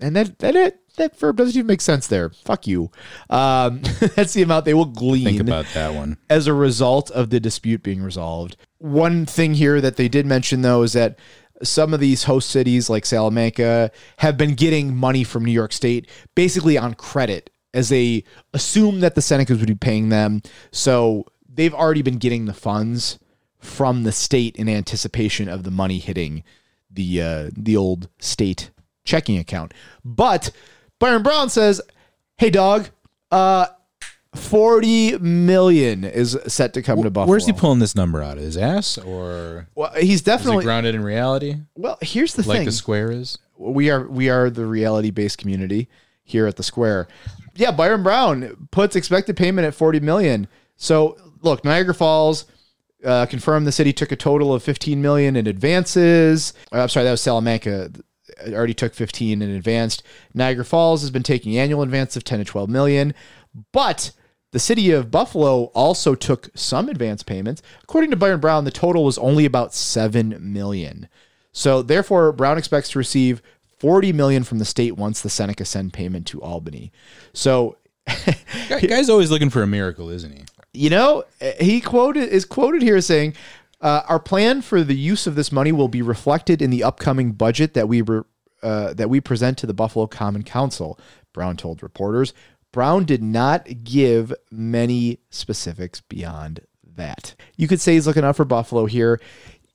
[0.00, 2.30] and that that it, that verb doesn't even make sense there.
[2.30, 2.90] Fuck you.
[3.30, 3.80] Um,
[4.14, 6.18] that's the amount they will glean Think about that one.
[6.28, 8.56] as a result of the dispute being resolved.
[8.78, 11.18] One thing here that they did mention though is that
[11.62, 16.08] some of these host cities like Salamanca have been getting money from New York State
[16.34, 20.42] basically on credit as they assume that the Senecas would be paying them.
[20.70, 23.18] So they've already been getting the funds
[23.58, 26.44] from the state in anticipation of the money hitting
[26.90, 28.70] the uh, the old state
[29.08, 29.72] checking account.
[30.04, 30.50] But
[30.98, 31.80] Byron Brown says,
[32.36, 32.88] "Hey dog,
[33.30, 33.66] uh
[34.34, 37.30] 40 million is set to come to Buffalo.
[37.30, 41.02] Where's he pulling this number out of his ass, or Well, he's definitely grounded in
[41.02, 42.56] reality, Well, here's the like thing.
[42.58, 43.38] Like the square is?
[43.56, 45.88] we are we are the reality based community
[46.22, 47.08] here at the square.
[47.56, 50.46] Yeah, Byron Brown puts expected payment at 40 million.
[50.76, 52.44] So, look, Niagara Falls
[53.04, 56.52] uh, confirmed the city took a total of 15 million in advances.
[56.72, 57.90] Uh, I'm sorry, that was Salamanca.
[58.46, 60.02] Already took 15 in advanced.
[60.34, 63.14] Niagara Falls has been taking annual advance of 10 to 12 million,
[63.72, 64.12] but
[64.52, 67.62] the city of Buffalo also took some advance payments.
[67.82, 71.08] According to Byron Brown, the total was only about 7 million.
[71.52, 73.42] So therefore, Brown expects to receive
[73.78, 76.92] 40 million from the state once the Seneca send payment to Albany.
[77.32, 77.76] So,
[78.68, 80.44] Guy's always looking for a miracle, isn't he?
[80.78, 81.24] you know,
[81.60, 83.34] he quoted is quoted here saying,
[83.80, 87.32] uh, "Our plan for the use of this money will be reflected in the upcoming
[87.32, 88.22] budget that we re-
[88.62, 90.98] uh, that we present to the Buffalo Common Council."
[91.32, 92.32] Brown told reporters.
[92.72, 96.60] Brown did not give many specifics beyond
[96.96, 97.34] that.
[97.56, 99.20] You could say he's looking out for Buffalo here.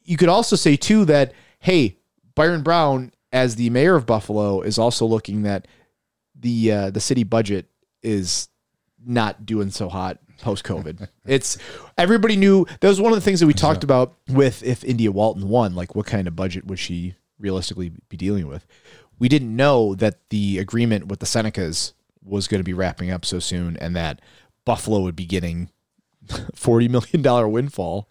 [0.04, 1.98] You could also say too that hey,
[2.36, 5.68] Byron Brown as the mayor of Buffalo is also looking that
[6.36, 7.68] the uh, the city budget
[8.02, 8.50] is
[9.06, 11.08] not doing so hot post COVID.
[11.26, 11.58] it's
[11.98, 15.12] everybody knew that was one of the things that we talked about with if India
[15.12, 18.66] Walton won, like what kind of budget would she realistically be dealing with?
[19.20, 21.94] We didn't know that the agreement with the Senecas
[22.24, 24.22] was going to be wrapping up so soon and that
[24.66, 25.70] Buffalo would be getting
[26.28, 28.10] $40 million windfall,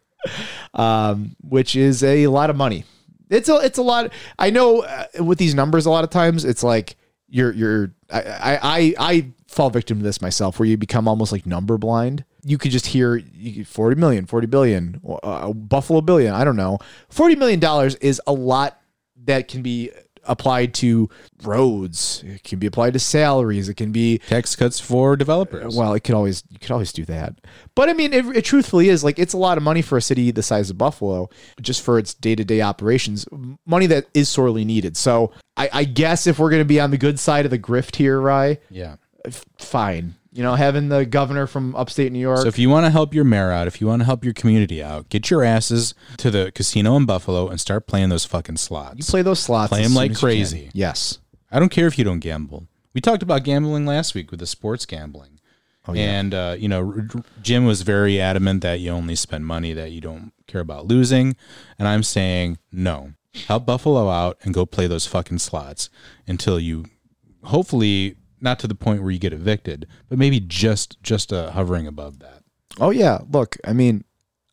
[0.75, 2.85] um, which is a lot of money.
[3.31, 4.13] It's a, it's a lot.
[4.39, 6.97] I know uh, with these numbers, a lot of times it's like
[7.29, 11.31] you're, you're, I, I, I, I fall victim to this myself where you become almost
[11.33, 12.25] like number blind.
[12.43, 16.35] You could just hear you- 40 million, 40 billion, uh, Buffalo billion.
[16.35, 16.79] I don't know.
[17.15, 18.81] $40 million is a lot
[19.25, 19.91] that can be
[20.25, 21.09] applied to
[21.43, 22.23] roads.
[22.27, 23.69] It can be applied to salaries.
[23.69, 25.77] It can be Tax cuts for developers.
[25.77, 27.35] well, it could always you could always do that.
[27.75, 30.03] But I mean, it, it truthfully is like it's a lot of money for a
[30.03, 31.29] city the size of Buffalo,
[31.61, 33.27] just for its day to day operations.
[33.67, 34.97] Money that is sorely needed.
[34.97, 37.59] So I, I guess if we're going to be on the good side of the
[37.59, 38.97] grift here, Rye, yeah.
[39.59, 40.15] Fine.
[40.35, 42.39] You know, having the governor from upstate New York.
[42.41, 44.33] So if you want to help your mayor out, if you want to help your
[44.33, 48.57] community out, get your asses to the casino in Buffalo and start playing those fucking
[48.57, 48.97] slots.
[48.99, 50.27] You play those slots, Play as 'em soon like as you can.
[50.37, 50.71] crazy.
[50.73, 51.19] Yes.
[51.51, 52.67] I don't care if you don't gamble.
[52.95, 55.39] We talked about gambling last week with the sports gambling.
[55.87, 57.07] Oh, And, uh, you know,
[57.43, 61.37] Jim was very adamant that you only spend money that you don't care about losing.
[61.79, 63.13] And I'm saying, no,
[63.49, 65.91] help Buffalo out and go play those fucking slots
[66.27, 66.87] until you,
[67.45, 71.87] hopefully, not to the point where you get evicted, but maybe just just uh, hovering
[71.87, 72.43] above that.
[72.81, 73.19] Oh yeah.
[73.31, 74.05] Look, I mean,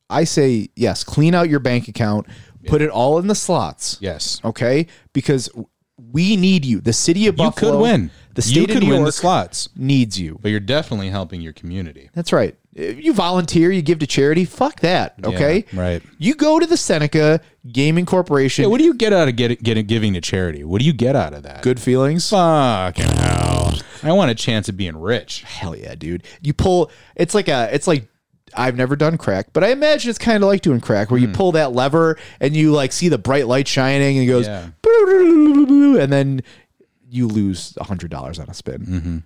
[0.10, 1.04] I say yes.
[1.04, 2.28] Clean out your bank account.
[2.68, 3.98] Put it all in the slots.
[4.02, 4.42] Yes.
[4.44, 4.88] okay?
[5.14, 5.50] Because
[5.98, 6.82] we need you.
[6.82, 8.12] The city of You Buffalo, could win.
[8.36, 10.40] The state you of could New win York the slots, needs you.
[10.42, 12.10] but you're definitely helping your community.
[12.14, 12.56] That's right.
[12.80, 14.46] You volunteer, you give to charity.
[14.46, 15.16] Fuck that.
[15.24, 15.66] Okay.
[15.72, 16.04] Yeah, right.
[16.18, 18.64] You go to the Seneca Gaming Corporation.
[18.64, 20.64] Yeah, what do you get out of get, get, giving to charity?
[20.64, 21.62] What do you get out of that?
[21.62, 22.30] Good feelings.
[22.30, 23.74] Fucking hell.
[24.02, 25.44] I want a chance of being rich.
[25.44, 26.24] Hell yeah, dude.
[26.42, 26.92] You pull.
[27.16, 27.70] It's like a.
[27.74, 28.08] It's like.
[28.56, 31.28] I've never done crack, but I imagine it's kind of like doing crack, where you
[31.28, 31.34] hmm.
[31.34, 34.70] pull that lever and you like see the bright light shining, and it goes, Yeah.
[36.02, 36.42] and then
[37.08, 38.86] you lose a hundred dollars on a spin.
[38.86, 39.18] Mm-hmm.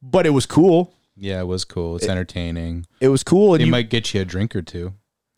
[0.00, 0.94] But it was cool.
[1.22, 1.96] Yeah, it was cool.
[1.96, 2.84] It's entertaining.
[3.00, 4.92] It was cool, and They you, might get you a drink or two.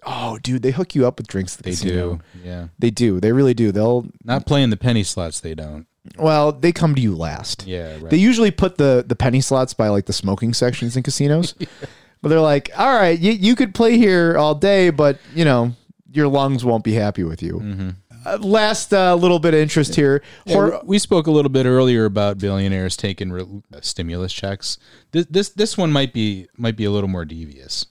[0.07, 1.55] oh, dude, they hook you up with drinks.
[1.55, 2.15] At the They casino.
[2.17, 2.21] do.
[2.43, 2.69] Yeah.
[2.79, 3.21] They do.
[3.21, 3.71] They really do.
[3.73, 5.87] They'll Not playing the penny slots, they don't.
[6.19, 7.67] well, they come to you last.
[7.67, 8.11] Yeah, right.
[8.11, 11.55] They usually put the the penny slots by like the smoking sections in casinos.
[12.23, 15.73] But they're like, all right, you, you could play here all day, but you know
[16.11, 17.55] your lungs won't be happy with you.
[17.61, 17.91] Mm-hmm.
[18.27, 20.23] Uh, last uh, little bit of interest here.
[20.49, 23.43] Hor- we spoke a little bit earlier about billionaires taking re-
[23.75, 24.79] uh, stimulus checks.
[25.13, 27.87] This, this this one might be might be a little more devious.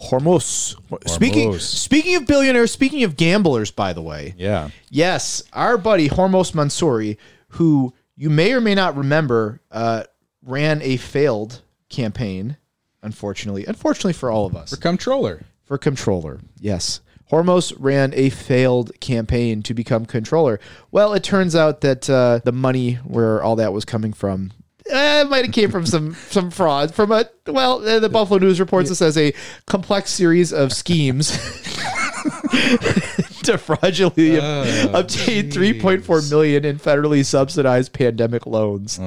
[0.00, 0.76] Hormoz.
[1.08, 4.70] Speaking speaking of billionaires, speaking of gamblers, by the way, Yeah.
[4.90, 7.16] yes, our buddy Hormoz Mansouri,
[7.50, 10.04] who you may or may not remember, uh,
[10.44, 12.56] ran a failed campaign.
[13.02, 15.42] Unfortunately, unfortunately for all of us, For comptroller.
[15.64, 16.40] for controller.
[16.60, 17.00] Yes.
[17.30, 20.60] Hormoz ran a failed campaign to become controller.
[20.90, 24.52] Well, it turns out that uh, the money where all that was coming from
[24.90, 28.60] it might have came from some some fraud from a well uh, the Buffalo News
[28.60, 29.32] reports this as a
[29.66, 31.30] complex series of schemes
[33.48, 39.00] to fraudulently obtain 3.4 million in federally subsidized pandemic loans.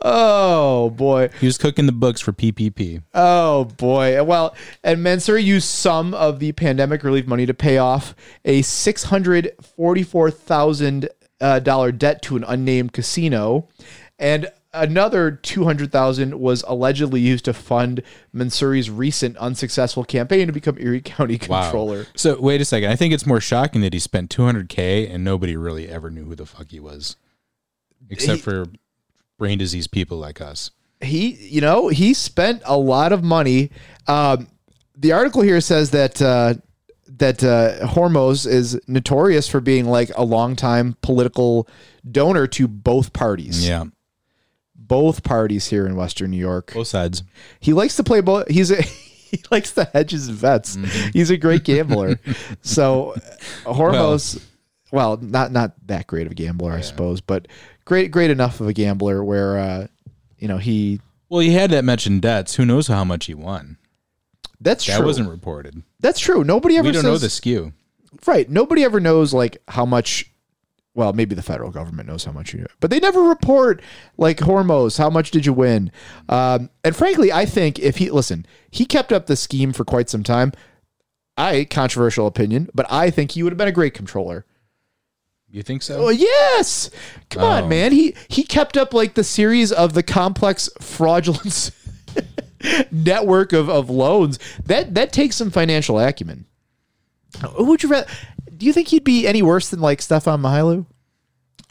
[0.00, 1.30] Oh boy.
[1.40, 3.02] He was cooking the books for PPP.
[3.14, 4.22] Oh boy.
[4.24, 8.14] Well, and Mansouri used some of the pandemic relief money to pay off
[8.44, 11.08] a six hundred forty-four thousand
[11.40, 13.68] uh, dollar debt to an unnamed casino,
[14.18, 18.02] and another two hundred thousand was allegedly used to fund
[18.32, 21.62] Mansouri's recent unsuccessful campaign to become Erie County Wow.
[21.62, 22.06] controller.
[22.14, 22.90] So wait a second.
[22.90, 26.34] I think it's more shocking that he spent 200k and nobody really ever knew who
[26.34, 27.16] the fuck he was,
[28.10, 28.66] except He- for
[29.38, 30.70] brain disease people like us.
[31.00, 33.70] he you know he spent a lot of money
[34.08, 34.48] um,
[34.96, 36.54] the article here says that uh,
[37.06, 41.68] that uh, Hormoz is notorious for being like a longtime political
[42.10, 43.84] donor to both parties Yeah,
[44.78, 47.22] both parties here in western new york both sides.
[47.60, 50.76] he likes to play both he's a he likes to hedge his bets
[51.12, 52.18] he's a great gambler
[52.62, 53.10] so
[53.66, 54.42] uh, Hormoz
[54.90, 57.46] well, not not that great of a gambler i suppose but
[57.84, 59.86] great great enough of a gambler where uh,
[60.38, 62.54] you know he Well, he had that mentioned debts.
[62.54, 63.76] Who knows how much he won?
[64.60, 65.82] that's That true wasn't reported.
[66.00, 66.42] That's true.
[66.44, 67.72] Nobody ever We don't says, know the skew.
[68.26, 68.48] Right.
[68.48, 70.32] Nobody ever knows like how much.
[70.98, 72.66] Well, maybe the federal government knows how much you, do.
[72.80, 73.80] but they never report
[74.16, 74.98] like Hormoz.
[74.98, 75.92] How much did you win?
[76.28, 80.10] Um, and frankly, I think if he listen, he kept up the scheme for quite
[80.10, 80.50] some time.
[81.36, 84.44] I controversial opinion, but I think he would have been a great controller.
[85.48, 86.06] You think so?
[86.06, 86.90] Oh yes,
[87.30, 87.68] come on, Oh.
[87.68, 87.92] man.
[87.92, 91.70] He he kept up like the series of the complex fraudulence
[92.90, 94.40] network of, of loans.
[94.64, 96.46] That that takes some financial acumen.
[97.54, 98.08] Who would you rather?
[98.58, 100.84] Do you think he'd be any worse than like Stefan Mychajliw?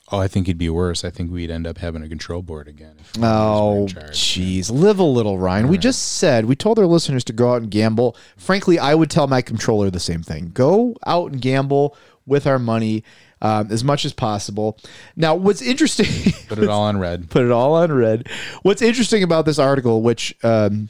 [0.09, 1.03] Oh, I think he'd be worse.
[1.03, 2.95] I think we'd end up having a control board again.
[2.97, 4.11] If Oh, was in charge.
[4.17, 4.71] jeez.
[4.71, 5.67] Live a little, Ryan.
[5.67, 8.15] We just said, we told our listeners to go out and gamble.
[8.37, 10.51] Frankly, I would tell my controller the same thing.
[10.53, 11.93] Go out and gamble
[12.25, 13.03] with our money
[13.41, 14.79] um, as much as possible.
[15.17, 16.31] Now, what's interesting.
[16.47, 17.29] Put it all on red.
[17.29, 18.29] put it all on red.
[18.61, 20.87] What's interesting about this article, which um,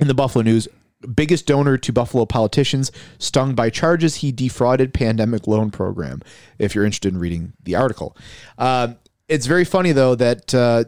[0.00, 0.66] in the Buffalo News,
[1.06, 6.22] biggest donor to Buffalo politicians, stung by charges he defrauded pandemic loan program.
[6.58, 8.16] If you're interested in reading the article,
[8.58, 8.96] um,
[9.28, 10.84] it's very funny though that uh,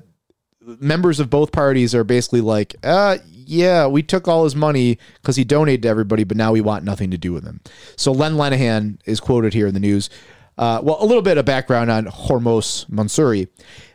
[0.60, 5.36] members of both parties are basically like, uh, yeah, we took all his money because
[5.36, 7.60] he donated to everybody, but now we want nothing to do with him.
[7.96, 10.10] So Len Lenihan is quoted here in the news.
[10.58, 13.48] Uh, well, a little bit of background on Hormoz Mansouri.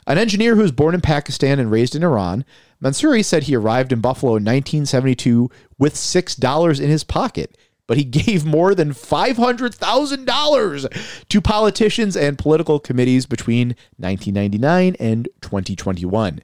[0.07, 2.45] An engineer who was born in Pakistan and raised in Iran,
[2.81, 5.49] Mansouri said he arrived in Buffalo in 1972
[5.82, 12.80] with $6 in his pocket, but he gave more than $500,000 to politicians and political
[12.80, 16.41] committees between 1999 and 2021.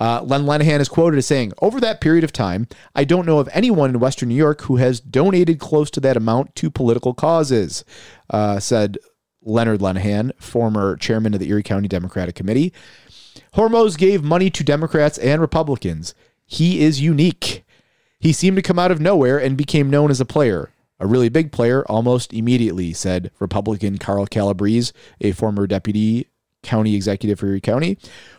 [0.00, 3.40] Uh, Len Lenihan is quoted as saying, Over that period of time, I don't know
[3.40, 7.14] of anyone in Western New York who has donated close to that amount to political
[7.14, 7.84] causes,
[8.30, 8.96] uh, said
[9.42, 12.72] Leonard Lenihan, former chairman of the Erie County Democratic Committee.
[13.54, 16.14] Hormoz gave money to Democrats and Republicans.
[16.46, 17.64] He is unique.
[18.20, 21.28] He seemed to come out of nowhere and became known as a player, a really
[21.28, 26.28] big player almost immediately, said Republican Carl Calabrese, a former deputy
[26.62, 27.98] county executive for Erie County.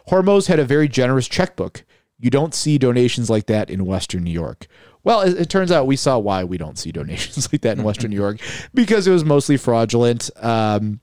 [0.09, 1.85] Hormoz had a very generous checkbook.
[2.17, 4.67] You don't see donations like that in Western New York.
[5.05, 7.83] Well, it, it turns out we saw why we don't see donations like that in
[7.83, 8.39] Western New York
[8.73, 10.29] because it was mostly fraudulent.
[10.35, 10.99] Um,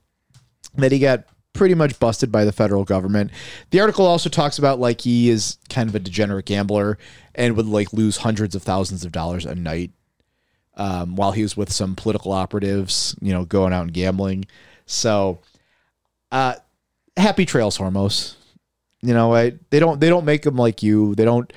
[0.75, 1.25] that he got
[1.57, 3.31] pretty much busted by the federal government.
[3.71, 6.97] The article also talks about like he is kind of a degenerate gambler
[7.35, 9.91] and would like lose hundreds of thousands of dollars a night
[10.75, 14.45] um, while he was with some political operatives, you know, going out and gambling.
[14.85, 15.39] So,
[16.31, 16.55] uh,
[17.17, 18.35] happy trails, Hormoz.
[19.01, 21.15] You know, I, they don't they don't make them like you.
[21.15, 21.51] They don't.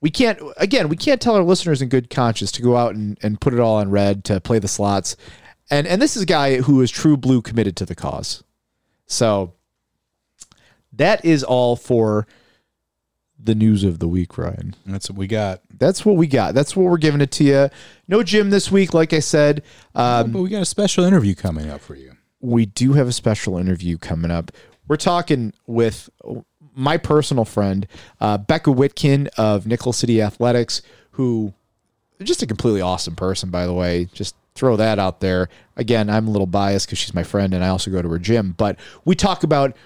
[0.00, 3.18] we can't again we can't tell our listeners in good conscience to go out and,
[3.22, 5.16] and put it all on red to play the slots
[5.70, 8.44] and and this is a guy who is true blue committed to the cause
[9.06, 9.52] so
[10.92, 12.26] that is all for
[13.42, 15.60] the news of the week ryan That's what we got.
[15.78, 17.68] that's what we got that's what we're giving it to you
[18.08, 19.62] no gym this week like i said
[19.94, 22.12] um, but we got a special interview coming up for you.
[22.40, 24.50] we do have a special interview coming up.
[24.86, 26.10] We're talking with
[26.76, 27.86] my personal friend,
[28.20, 30.82] uh, Becca Witkin of Nickel City Athletics,
[31.12, 31.54] who
[32.22, 34.06] just a completely awesome person, by the way.
[34.12, 35.48] Just throw that out there.
[35.76, 38.18] Again, I'm a little biased because she's my friend and I also go to her
[38.18, 38.54] gym.
[38.56, 39.76] But we talk about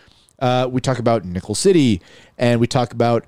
[0.41, 2.01] uh, we talk about Nickel City
[2.37, 3.27] and we talk about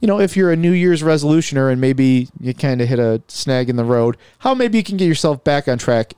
[0.00, 3.22] you know if you're a New Year's resolutioner and maybe you kind of hit a
[3.28, 6.14] snag in the road, how maybe you can get yourself back on track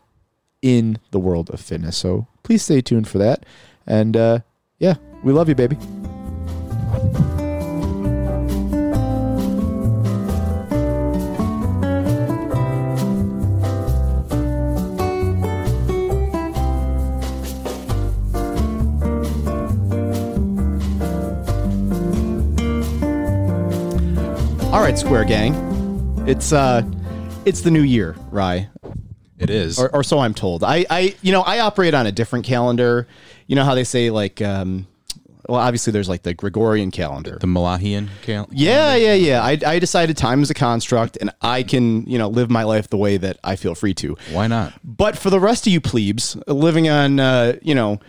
[0.63, 1.97] in the world of fitness.
[1.97, 3.45] So please stay tuned for that.
[3.87, 4.41] And uh,
[4.79, 5.77] yeah, we love you, baby.
[24.89, 26.25] Right, Square Gang.
[26.27, 26.81] It's uh
[27.45, 28.71] it's the new year, Rye.
[29.39, 29.79] It is.
[29.79, 30.65] Or, or so I'm told.
[30.65, 33.07] I, I you know, I operate on a different calendar.
[33.47, 34.87] You know how they say like um
[35.47, 37.37] well obviously there's like the Gregorian calendar.
[37.39, 39.43] the Malahian cal- Yeah, yeah, yeah.
[39.43, 42.89] I, I decided time is a construct and I can, you know, live my life
[42.89, 44.17] the way that I feel free to.
[44.33, 44.73] Why not?
[44.83, 48.01] But for the rest of you plebes living on, uh, you know,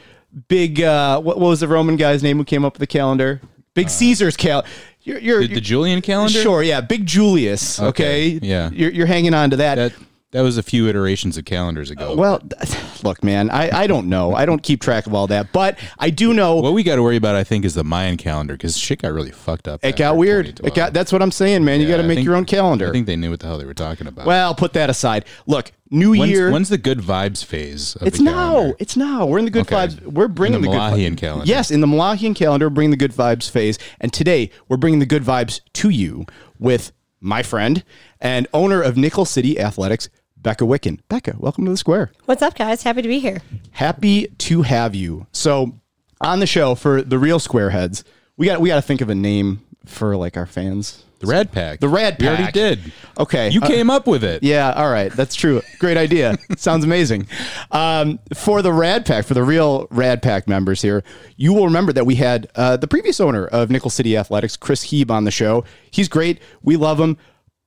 [0.48, 3.42] big, uh, what, what was the Roman guy's name who came up with the calendar?
[3.74, 4.66] Big Caesar's cal.
[5.10, 6.40] You're, you're, The, the Julian calendar?
[6.40, 7.80] Sure, yeah, Big Julius.
[7.80, 8.70] Okay, Okay, yeah.
[8.72, 9.76] you're, you're hanging on to that.
[9.76, 9.94] That
[10.32, 12.16] that was a few iterations of calendars ago.
[12.16, 12.40] well,
[13.04, 14.36] look, man, I, I don't know.
[14.36, 17.04] I don't keep track of all that, but I do know what we got to
[17.04, 19.84] worry about, I think, is the Mayan calendar because shit got really fucked up.
[19.84, 20.60] it got weird.
[20.64, 20.94] It got.
[20.94, 21.82] That's what I'm saying, man.
[21.82, 22.90] you got to make your own calendar.
[22.90, 24.28] I think they knew what the hell they were talking about.
[24.28, 25.26] well, put that aside.
[25.48, 26.52] Look, New when's, Year.
[26.52, 27.96] when's the good vibes phase?
[27.96, 28.74] Of it's the now.
[28.78, 29.26] It's now.
[29.26, 29.76] We're in the good Okay.
[29.88, 30.02] vibes.
[30.04, 31.46] We're bringing In the Malahian vi- calendar.
[31.48, 33.80] Yes, in the Malahian calendar, we're bringing the good vibes phase.
[34.00, 36.26] And today, we're bringing the good vibes to you
[36.60, 37.84] with my friend
[38.22, 40.10] and owner of Nickel City Athletics,
[40.42, 41.00] Becca Witkin.
[41.10, 42.12] Becca, welcome to the square.
[42.26, 42.84] What's up, guys?
[42.84, 43.42] Happy to be here.
[43.72, 45.28] Happy to have you.
[45.32, 45.80] So,
[46.22, 48.04] on the show for the real squareheads,
[48.38, 51.04] we got we got to think of a name for like our fans.
[51.20, 51.82] The Rad Pack.
[51.82, 52.22] The Rad Pack.
[52.22, 52.94] We already did.
[53.20, 54.42] Okay, You uh, came up with it.
[54.42, 55.12] Yeah, all right.
[55.12, 55.62] That's true.
[55.78, 56.38] Great idea.
[56.58, 57.28] Sounds amazing.
[57.72, 61.04] Um, for the Rad Pack, for the real Rad Pack members here,
[61.36, 64.86] you will remember that we had uh, the previous owner of Nickel City Athletics, Chris
[64.86, 65.66] Heeb, on the show.
[65.92, 66.40] He's great.
[66.64, 67.18] We love him,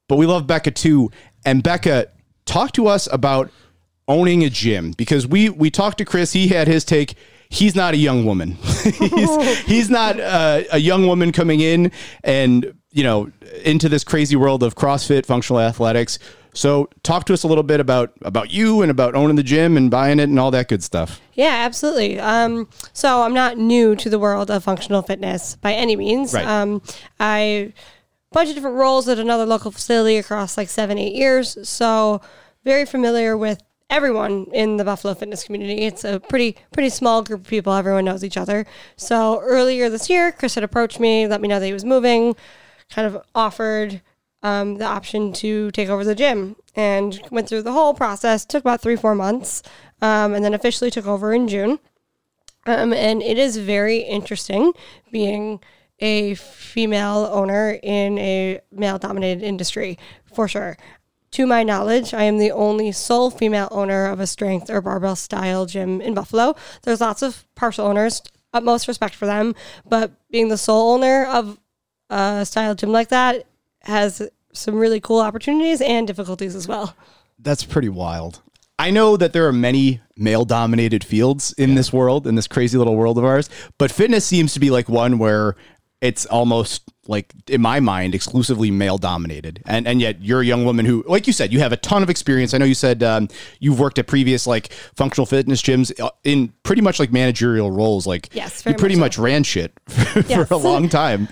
[0.09, 1.11] but we love Becca too.
[1.45, 2.09] And Becca,
[2.45, 3.51] talk to us about
[4.09, 6.33] owning a gym because we we talked to Chris.
[6.33, 7.15] He had his take.
[7.49, 8.53] He's not a young woman.
[8.83, 11.93] he's, he's not uh, a young woman coming in
[12.25, 13.31] and you know
[13.65, 16.19] into this crazy world of CrossFit, functional athletics.
[16.55, 19.77] So talk to us a little bit about about you and about owning the gym
[19.77, 21.21] and buying it and all that good stuff.
[21.33, 22.21] Yeah, absolutely.
[22.21, 26.35] Um, so I'm not new to the world of functional fitness by any means.
[26.35, 26.47] Right.
[26.47, 26.83] Um,
[27.19, 27.73] I
[28.33, 31.57] bunch of different roles at another local facility across like seven, eight years.
[31.69, 32.21] So
[32.65, 35.83] very familiar with everyone in the Buffalo fitness community.
[35.83, 37.73] It's a pretty pretty small group of people.
[37.75, 38.67] Everyone knows each other.
[38.97, 42.35] So earlier this year, Chris had approached me, let me know that he was moving,
[42.91, 44.01] kind of offered
[44.43, 48.45] um, the option to take over the gym and went through the whole process.
[48.45, 49.63] Took about three, four months,
[50.01, 51.79] um, and then officially took over in June.
[52.65, 54.73] Um, and it is very interesting
[55.11, 55.61] being
[56.03, 59.99] a female owner in a male dominated industry
[60.35, 60.77] for sure.
[61.31, 65.17] To my knowledge, I am the only sole female owner of a strength or barbell
[65.17, 66.57] style gym in Buffalo.
[66.83, 68.21] There's lots of partial owners,
[68.53, 69.55] utmost respect for them,
[69.89, 71.59] but being the sole owner of
[72.11, 73.47] a style gym like that
[73.81, 76.95] has some really cool opportunities and difficulties as well.
[77.39, 78.43] That's pretty wild.
[78.79, 82.77] I know that there are many male dominated fields in this world, in this crazy
[82.77, 83.49] little world of ours,
[83.79, 85.55] but fitness seems to be like one where
[86.03, 90.65] it's almost like in my mind exclusively male dominated and and yet you're a young
[90.65, 92.53] woman who like you said you have a ton of experience.
[92.55, 93.29] I know you said um,
[93.61, 98.07] you've worked at previous like functional fitness gyms uh, in pretty much like managerial roles.
[98.07, 100.49] Like Yes, you pretty much much ran shit for, Yes.
[100.49, 101.29] for a long time.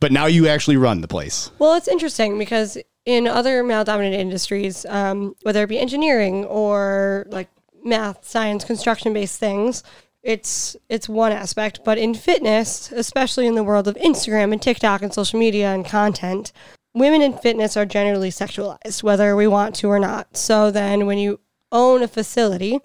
[0.00, 1.50] But now you actually run the place.
[1.58, 7.26] Well, it's interesting because in other male dominated industries, um, whether it be engineering or
[7.28, 7.48] like
[7.82, 9.82] math, science, construction based things,
[10.24, 11.80] it's it's one aspect.
[11.84, 15.84] But in fitness, especially in the world of Instagram and TikTok and social media and
[15.84, 16.50] content,
[16.94, 20.36] women in fitness are generally sexualized, whether we want to or not.
[20.36, 22.80] So then when you own a facility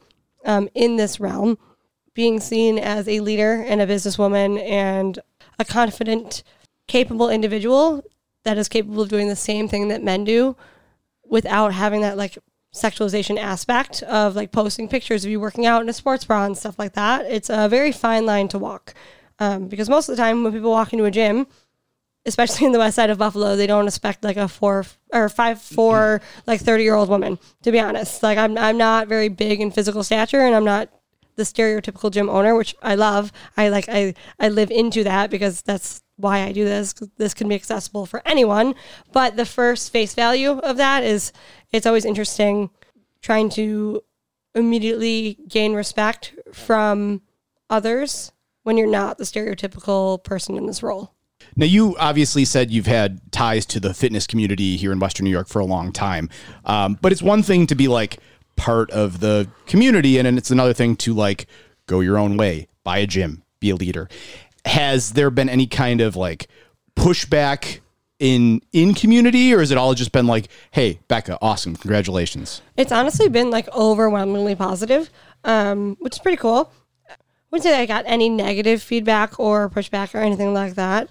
[0.45, 1.57] um, in this realm,
[2.13, 5.19] being seen as a leader and a businesswoman and
[5.57, 6.43] a confident,
[6.87, 8.03] capable individual
[8.43, 10.55] that is capable of doing the same thing that men do
[11.23, 12.37] without having that like
[12.73, 16.57] sexualization aspect of like posting pictures of you working out in a sports bra and
[16.57, 17.25] stuff like that.
[17.25, 18.93] It's a very fine line to walk.
[19.39, 21.47] Um, because most of the time when people walk into a gym,
[22.25, 25.61] especially in the west side of Buffalo, they don't expect like a four or five
[25.61, 27.39] four like thirty year old woman.
[27.63, 30.89] To be honest, like I'm I'm not very big in physical stature, and I'm not
[31.37, 33.31] the stereotypical gym owner, which I love.
[33.57, 36.93] I like I I live into that because that's why I do this.
[37.17, 38.75] This can be accessible for anyone,
[39.13, 41.31] but the first face value of that is
[41.71, 42.69] it's always interesting
[43.21, 44.01] trying to
[44.55, 47.21] immediately gain respect from
[47.69, 48.31] others
[48.63, 51.13] when you're not the stereotypical person in this role.
[51.55, 55.29] Now, you obviously said you've had ties to the fitness community here in Western New
[55.29, 56.29] York for a long time.
[56.65, 58.19] Um, but it's one thing to be like
[58.55, 61.47] part of the community, and then it's another thing to like
[61.87, 64.09] go your own way, buy a gym, be a leader.
[64.69, 66.47] Has there been any kind of like
[66.95, 67.79] pushback
[68.19, 72.61] in in community, or has it all just been like, "Hey, Becca, awesome, congratulations"?
[72.77, 75.09] It's honestly been like overwhelmingly positive,
[75.43, 76.71] um, which is pretty cool.
[77.09, 77.15] I
[77.49, 81.09] wouldn't say I got any negative feedback or pushback or anything like that.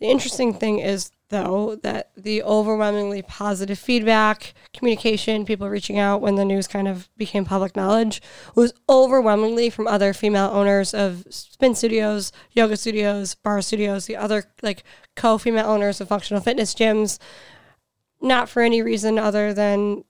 [0.00, 6.36] The interesting thing is, though, that the overwhelmingly positive feedback, communication, people reaching out when
[6.36, 8.22] the news kind of became public knowledge,
[8.54, 14.44] was overwhelmingly from other female owners of spin studios, yoga studios, barre studios, the other
[14.62, 14.84] like
[15.16, 17.18] co female owners of functional fitness gyms.
[18.20, 20.04] Not for any reason other than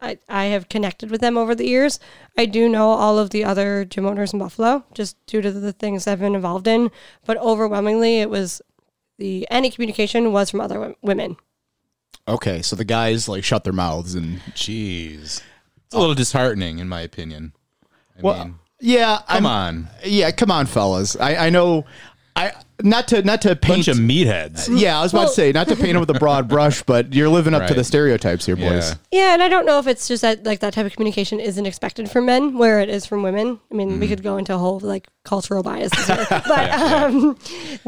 [0.00, 2.00] I, I have connected with them over the years.
[2.36, 5.72] I do know all of the other gym owners in Buffalo just due to the
[5.72, 6.90] things I've been involved in,
[7.26, 8.62] but overwhelmingly it was
[9.20, 11.36] the any communication was from other women.
[12.26, 15.42] Okay, so the guys like shut their mouths and Jeez.
[15.86, 16.00] It's a oh.
[16.00, 17.52] little disheartening, in my opinion.
[18.18, 19.88] I well, mean, yeah, come I'm, on.
[20.04, 21.16] yeah, come on, fellas.
[21.16, 21.84] I, I know,
[22.34, 22.52] I
[22.82, 24.68] not to not to paint a Bunch of meatheads.
[24.80, 27.12] Yeah, I was about to say not to paint him with a broad brush, but
[27.14, 27.76] you're living up to Right.
[27.76, 28.90] the stereotypes here, boys.
[28.90, 28.94] Yeah.
[29.20, 31.66] Yeah, and I don't know if it's just that like that type of communication isn't
[31.66, 33.60] expected from men, where it is from women.
[33.70, 37.38] I mean, we could go into a whole like cultural biases here, but um,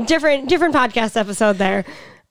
[0.06, 1.84] different different podcast episode there.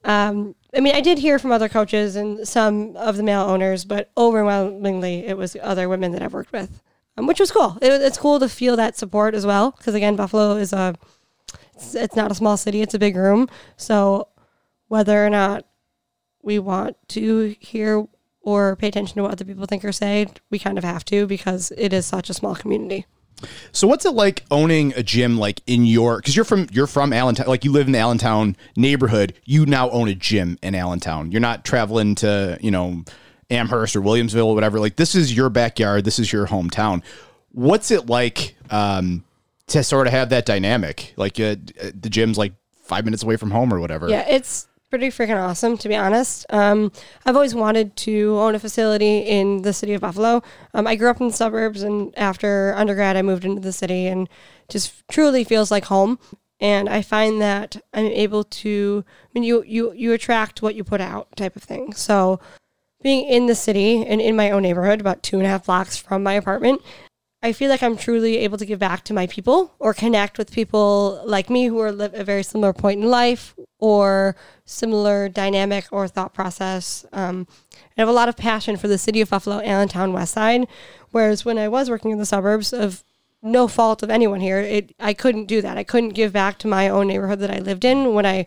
[0.03, 3.85] Um, I mean, I did hear from other coaches and some of the male owners,
[3.85, 6.81] but overwhelmingly it was other women that I've worked with,
[7.17, 7.77] um, which was cool.
[7.81, 10.95] It, it's cool to feel that support as well, because again, Buffalo is a
[11.81, 13.49] it's, it's not a small city; it's a big room.
[13.77, 14.27] So
[14.87, 15.65] whether or not
[16.43, 18.05] we want to hear
[18.41, 21.27] or pay attention to what other people think or say, we kind of have to
[21.27, 23.05] because it is such a small community.
[23.71, 27.11] So what's it like owning a gym like in your because you're from you're from
[27.13, 29.33] Allentown like you live in the Allentown neighborhood.
[29.45, 31.31] You now own a gym in Allentown.
[31.31, 33.03] You're not traveling to, you know,
[33.49, 34.79] Amherst or Williamsville or whatever.
[34.79, 37.03] Like this is your backyard, this is your hometown.
[37.51, 39.23] What's it like um
[39.71, 41.13] to sort of have that dynamic?
[41.17, 41.55] Like uh,
[41.93, 42.53] the gym's like
[42.83, 44.09] 5 minutes away from home or whatever.
[44.09, 46.45] Yeah, it's pretty freaking awesome to be honest.
[46.49, 46.91] Um,
[47.25, 50.43] I've always wanted to own a facility in the city of Buffalo.
[50.73, 54.07] Um, I grew up in the suburbs, and after undergrad, I moved into the city,
[54.07, 54.29] and
[54.69, 56.19] just truly feels like home.
[56.59, 59.03] And I find that I'm able to.
[59.07, 61.93] I mean, you you you attract what you put out, type of thing.
[61.93, 62.39] So
[63.01, 65.97] being in the city and in my own neighborhood, about two and a half blocks
[65.97, 66.81] from my apartment,
[67.43, 70.51] I feel like I'm truly able to give back to my people or connect with
[70.51, 74.35] people like me who are at a very similar point in life or
[74.65, 77.03] similar dynamic or thought process.
[77.11, 77.47] Um,
[77.97, 80.67] I have a lot of passion for the city of Buffalo, Allentown, West Side.
[81.09, 83.03] Whereas when I was working in the suburbs, of
[83.41, 85.77] no fault of anyone here, it I couldn't do that.
[85.77, 88.45] I couldn't give back to my own neighborhood that I lived in when I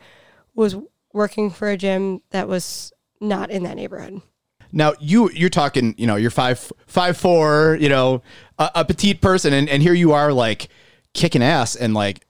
[0.54, 0.76] was
[1.12, 4.22] working for a gym that was not in that neighborhood.
[4.70, 8.22] Now you you're talking, you know, you're five five four, you know,
[8.58, 10.68] a, a petite person, and, and here you are like
[11.12, 12.26] kicking ass and like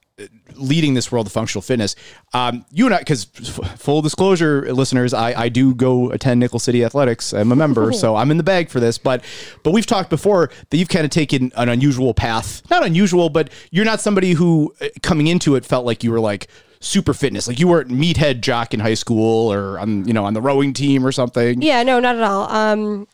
[0.53, 1.95] leading this world of functional fitness.
[2.33, 6.83] Um, you and I, because full disclosure, listeners, I, I do go attend Nickel City
[6.83, 7.33] Athletics.
[7.33, 8.97] I'm a member, so I'm in the bag for this.
[8.97, 9.23] But
[9.63, 12.61] but we've talked before that you've kind of taken an unusual path.
[12.69, 16.21] Not unusual, but you're not somebody who uh, coming into it felt like you were
[16.21, 16.47] like
[16.79, 20.33] super fitness, like you weren't meathead jock in high school or on you know on
[20.33, 21.61] the rowing team or something.
[21.61, 22.49] Yeah, no, not at all.
[22.49, 23.07] Um,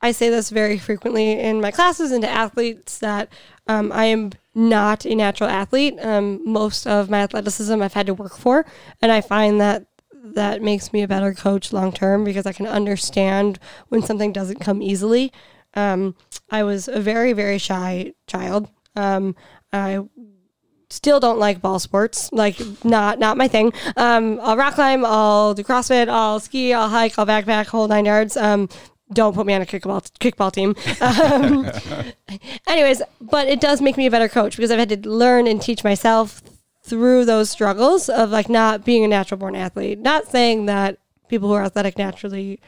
[0.00, 3.28] I say this very frequently in my classes and to athletes that
[3.66, 5.98] um, I am not a natural athlete.
[6.00, 8.64] Um, most of my athleticism I've had to work for,
[9.02, 9.86] and I find that
[10.34, 14.60] that makes me a better coach long term because I can understand when something doesn't
[14.60, 15.32] come easily.
[15.74, 16.14] Um,
[16.50, 18.68] I was a very very shy child.
[18.96, 19.36] Um,
[19.72, 20.00] I
[20.90, 22.30] still don't like ball sports.
[22.32, 23.72] Like not not my thing.
[23.96, 28.04] Um, I'll rock climb, I'll do CrossFit, I'll ski, I'll hike, I'll backpack, whole nine
[28.04, 28.36] yards.
[28.36, 28.68] Um,
[29.12, 30.74] don't put me on a kickball kickball team.
[31.00, 31.70] Um,
[32.66, 35.60] anyways, but it does make me a better coach because I've had to learn and
[35.60, 36.42] teach myself
[36.84, 39.98] through those struggles of like not being a natural born athlete.
[39.98, 40.98] Not saying that
[41.28, 42.60] people who are athletic naturally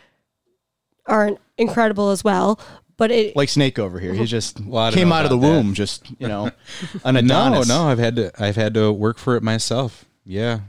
[1.06, 2.58] aren't incredible as well.
[2.96, 5.46] But it Like Snake over here, he just Well, came out of the that.
[5.46, 6.50] womb, just you know,
[7.04, 7.68] an No, Adonis.
[7.68, 10.04] no, I've had to I've had to work for it myself.
[10.24, 10.60] Yeah,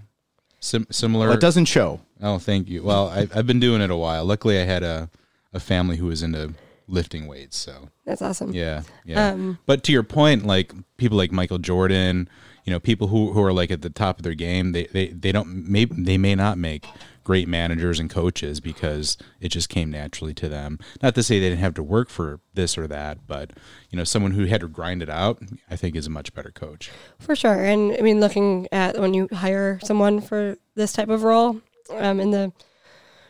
[0.61, 1.27] Sim- similar.
[1.27, 1.99] Well, it doesn't show.
[2.21, 2.83] Oh, thank you.
[2.83, 4.23] Well, I, I've been doing it a while.
[4.23, 5.09] Luckily, I had a
[5.53, 6.53] a family who was into
[6.87, 8.53] lifting weights, so that's awesome.
[8.53, 9.29] yeah, yeah.
[9.29, 12.29] Um, but to your point, like people like Michael Jordan,
[12.65, 15.07] you know, people who who are like at the top of their game, they they
[15.07, 16.85] they don't may they may not make
[17.23, 20.79] great managers and coaches because it just came naturally to them.
[21.01, 23.51] Not to say they didn't have to work for this or that, but
[23.89, 26.51] you know, someone who had to grind it out, I think, is a much better
[26.51, 26.91] coach.
[27.19, 27.63] For sure.
[27.63, 32.19] And I mean, looking at when you hire someone for this type of role um,
[32.19, 32.51] in the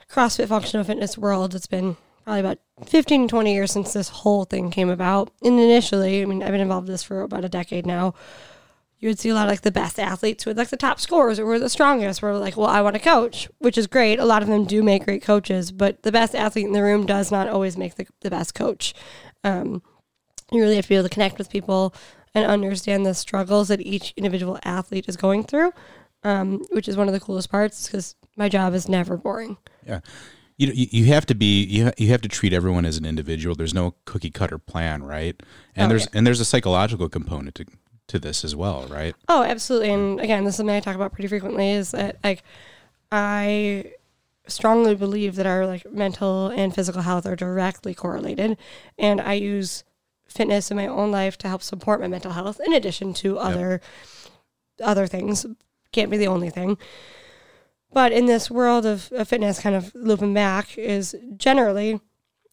[0.09, 1.97] CrossFit functional fitness world, it's been
[2.32, 5.32] probably about 15 to 20 years since this whole thing came about.
[5.43, 8.13] And initially, I mean, I've been involved in this for about a decade now.
[8.99, 11.39] You would see a lot of like the best athletes with like the top scores
[11.39, 14.17] or were the strongest were like, well, I want to coach, which is great.
[14.17, 17.05] A lot of them do make great coaches, but the best athlete in the room
[17.05, 18.93] does not always make the, the best coach.
[19.43, 19.82] Um,
[20.53, 21.93] you really have to be able to connect with people
[22.34, 25.73] and understand the struggles that each individual athlete is going through,
[26.23, 29.57] um, which is one of the coolest parts because my job is never boring.
[29.86, 29.99] Yeah.
[30.57, 33.55] You, you you have to be you, you have to treat everyone as an individual.
[33.55, 35.35] There's no cookie cutter plan, right?
[35.75, 36.17] And Oh, there's yeah.
[36.19, 37.65] and there's a psychological component to
[38.07, 39.15] to this as well, right?
[39.29, 39.91] Oh, absolutely.
[39.91, 42.43] And again, this is something I talk about pretty frequently is that like
[43.11, 43.93] I
[44.47, 48.57] strongly believe that our like mental and physical health are directly correlated.
[48.97, 49.83] And I use
[50.27, 53.81] fitness in my own life to help support my mental health in addition to other
[54.83, 55.45] other things.
[55.91, 56.77] Can't be the only thing.
[57.93, 61.99] But in this world of, of fitness, kind of looping back, is generally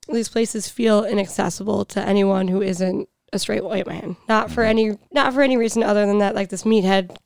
[0.09, 4.17] these places feel inaccessible to anyone who isn't a straight white man.
[4.29, 4.71] Not for mm-hmm.
[4.71, 7.17] any not for any reason other than that like this meathead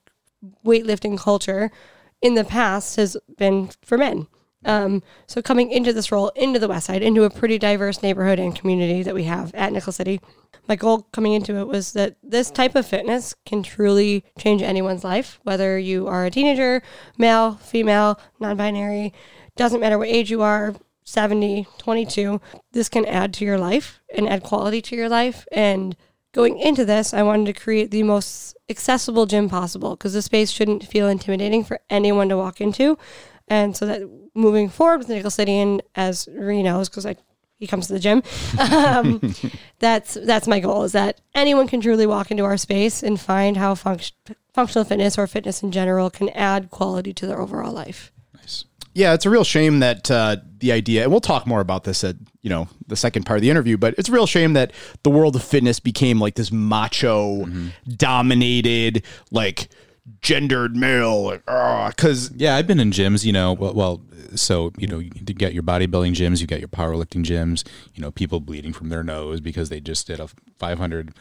[0.67, 1.71] weightlifting culture
[2.21, 4.27] in the past has been for men.
[4.65, 8.39] Um, so coming into this role, into the West Side, into a pretty diverse neighborhood
[8.39, 10.21] and community that we have at Nickel City,
[10.69, 15.05] my goal coming into it was that this type of fitness can truly change anyone's
[15.05, 16.83] life, whether you are a teenager,
[17.19, 19.13] male, female, non-binary,
[19.57, 22.41] doesn't matter what age you are, 70, 22,
[22.73, 25.47] this can add to your life and add quality to your life.
[25.51, 25.97] And
[26.33, 30.51] going into this, I wanted to create the most accessible gym possible because the space
[30.51, 32.97] shouldn't feel intimidating for anyone to walk into.
[33.49, 34.03] And so that
[34.35, 37.17] moving forward with Nickel City, and as Ree knows, because I
[37.63, 38.25] he comes to the gym,
[38.59, 39.35] um,
[39.79, 43.57] that's that's my goal is that anyone can truly walk into our space and find
[43.57, 44.11] how func-
[44.53, 48.11] functional fitness or fitness in general can add quality to their overall life.
[48.35, 48.65] Nice.
[48.95, 52.03] Yeah, it's a real shame that uh, the idea, and we'll talk more about this
[52.03, 54.73] at you know the second part of the interview, but it's a real shame that
[55.05, 57.47] the world of fitness became like this macho,
[57.97, 59.69] dominated, like
[60.21, 64.03] gendered male, like ah, because Yeah, I've been in gyms, you know, well, well
[64.35, 68.11] so, you know, you get your bodybuilding gyms, you get your powerlifting gyms, you know,
[68.11, 70.29] people bleeding from their nose because they just did a
[70.59, 71.15] 500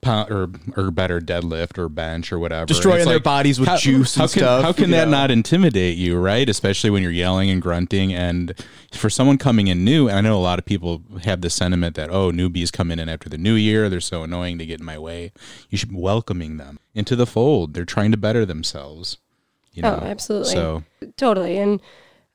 [0.00, 2.66] pound or, or better deadlift or bench or whatever.
[2.66, 5.12] Destroying And it's their bodies with juice how and can, stuff, How can that know?
[5.12, 6.48] not intimidate you, right?
[6.48, 8.12] Especially when you're yelling and grunting.
[8.14, 8.54] And
[8.92, 11.96] for someone coming in new, and I know a lot of people have the sentiment
[11.96, 14.78] that, oh, newbies come in and after the new year, they're so annoying to get
[14.80, 15.32] in my way.
[15.68, 17.74] You should be welcoming them into the fold.
[17.74, 19.18] They're trying to better themselves.
[19.72, 20.02] You Oh, know?
[20.06, 20.52] absolutely.
[20.54, 20.84] So,
[21.16, 21.58] Totally.
[21.58, 21.80] And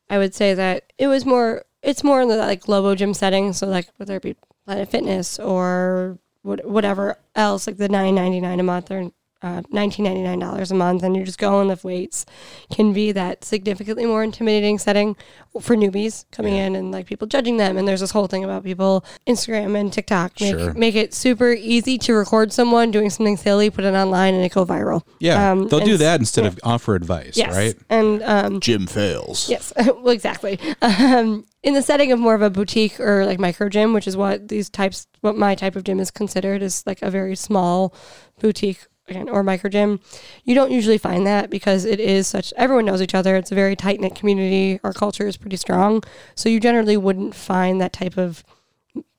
[0.10, 3.54] I would say that it was more, it's more in the like Lobo gym setting.
[3.54, 4.36] So, like, whether it be
[4.66, 9.12] Planet Fitness or what, whatever else, like the nine ninety nine a month or
[9.44, 12.26] uh, nineteen ninety nine dollars a month, and you're just going lift weights,
[12.72, 15.16] can be that significantly more intimidating setting
[15.62, 17.78] for newbies coming in and like people judging them.
[17.78, 20.74] And there's this whole thing about people Instagram and TikTok make Sure.
[20.74, 24.52] make it super easy to record someone doing something silly, put it online, and it
[24.54, 25.04] go viral.
[25.20, 27.76] yeah, Um, they'll do that instead of offer advice, Yes, right?
[27.90, 29.50] and um, gym fails.
[29.50, 30.58] Yes, well, exactly.
[30.82, 34.18] Um, in the setting of more of a boutique or like micro gym, which is
[34.18, 37.94] what these types, what my type of gym is considered, is like a very small
[38.40, 40.00] boutique again or micro gym.
[40.44, 43.36] You don't usually find that because it is such everyone knows each other.
[43.36, 44.80] It's a very tight knit community.
[44.84, 46.04] Our culture is pretty strong,
[46.36, 48.44] so you generally wouldn't find that type of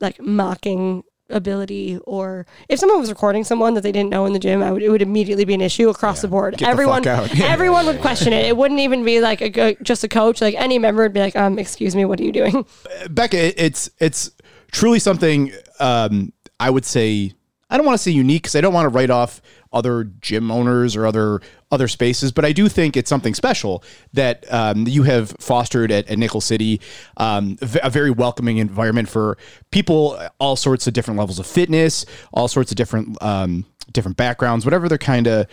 [0.01, 4.39] like mocking ability or if someone was recording someone that they didn't know in the
[4.39, 7.03] gym I would, it would immediately be an issue across the board the everyone.
[7.05, 7.27] Yeah.
[7.47, 10.79] everyone would question it it wouldn't even be like a, just a coach like any
[10.79, 12.67] member would be like um excuse me what are you doing
[13.09, 14.33] Becca, it's it's
[14.71, 17.33] truly something um, I would say.
[17.71, 19.41] I don't want to say unique because I don't want to write off
[19.73, 21.41] other gym owners or other
[21.71, 26.09] other spaces, but I do think it's something special that um, you have fostered at,
[26.09, 26.81] at Nickel City,
[27.17, 29.37] um, a very welcoming environment for
[29.73, 34.65] people, all sorts of different levels of fitness, all sorts of different um, different backgrounds,
[34.65, 35.47] whatever they're kind of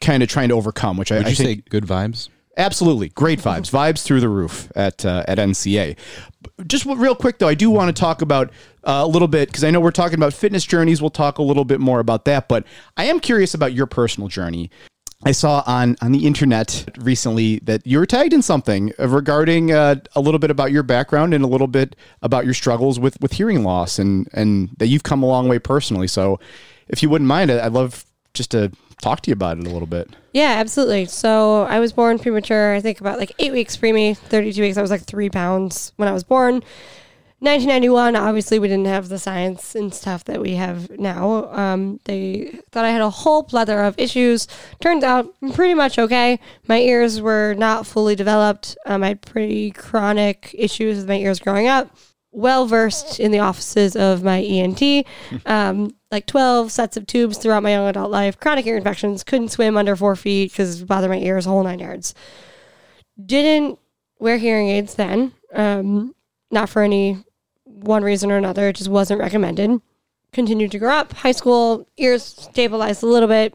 [0.00, 0.96] kind of trying to overcome.
[0.96, 2.28] Which I, Would I you think say good vibes?
[2.58, 5.98] Absolutely, great vibes, vibes through the roof at uh, at NCA.
[6.66, 8.50] Just real quick though, I do want to talk about
[8.86, 11.02] uh, a little bit because I know we're talking about fitness journeys.
[11.02, 12.64] We'll talk a little bit more about that, but
[12.96, 14.70] I am curious about your personal journey.
[15.24, 19.96] I saw on on the internet recently that you were tagged in something regarding uh,
[20.14, 23.32] a little bit about your background and a little bit about your struggles with with
[23.32, 26.06] hearing loss and and that you've come a long way personally.
[26.06, 26.38] So,
[26.88, 28.70] if you wouldn't mind, I'd love just to
[29.00, 30.10] talk to you about it a little bit.
[30.32, 31.06] Yeah, absolutely.
[31.06, 32.74] So I was born premature.
[32.74, 34.76] I think about like eight weeks preemie, 32 weeks.
[34.76, 36.62] I was like three pounds when I was born.
[37.46, 41.50] 1991, obviously, we didn't have the science and stuff that we have now.
[41.52, 44.48] Um, they thought I had a whole plethora of issues.
[44.80, 46.40] Turns out, I'm pretty much okay.
[46.66, 48.76] My ears were not fully developed.
[48.84, 51.96] Um, I had pretty chronic issues with my ears growing up.
[52.32, 55.06] Well versed in the offices of my ENT.
[55.46, 58.38] Um, like 12 sets of tubes throughout my young adult life.
[58.40, 59.22] Chronic ear infections.
[59.22, 62.14] Couldn't swim under four feet because it bothered my ears, whole nine yards.
[63.24, 63.78] Didn't
[64.18, 65.32] wear hearing aids then.
[65.54, 66.14] Um,
[66.50, 67.24] not for any
[67.76, 68.68] one reason or another.
[68.68, 69.80] It just wasn't recommended.
[70.32, 71.12] Continued to grow up.
[71.12, 73.54] High school, ears stabilized a little bit.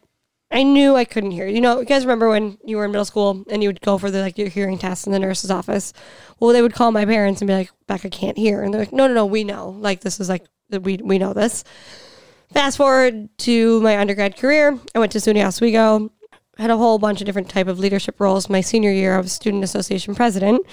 [0.52, 1.48] I knew I couldn't hear.
[1.48, 3.98] You know, you guys remember when you were in middle school and you would go
[3.98, 5.94] for the like your hearing test in the nurse's office?
[6.40, 8.92] Well, they would call my parents and be like, "Becca can't hear," and they're like,
[8.92, 9.70] "No, no, no, we know.
[9.80, 11.64] Like this is like we we know this."
[12.54, 16.12] Fast forward to my undergrad career, I went to SUNY Oswego,
[16.58, 18.50] had a whole bunch of different type of leadership roles.
[18.50, 20.66] My senior year, I was student association president,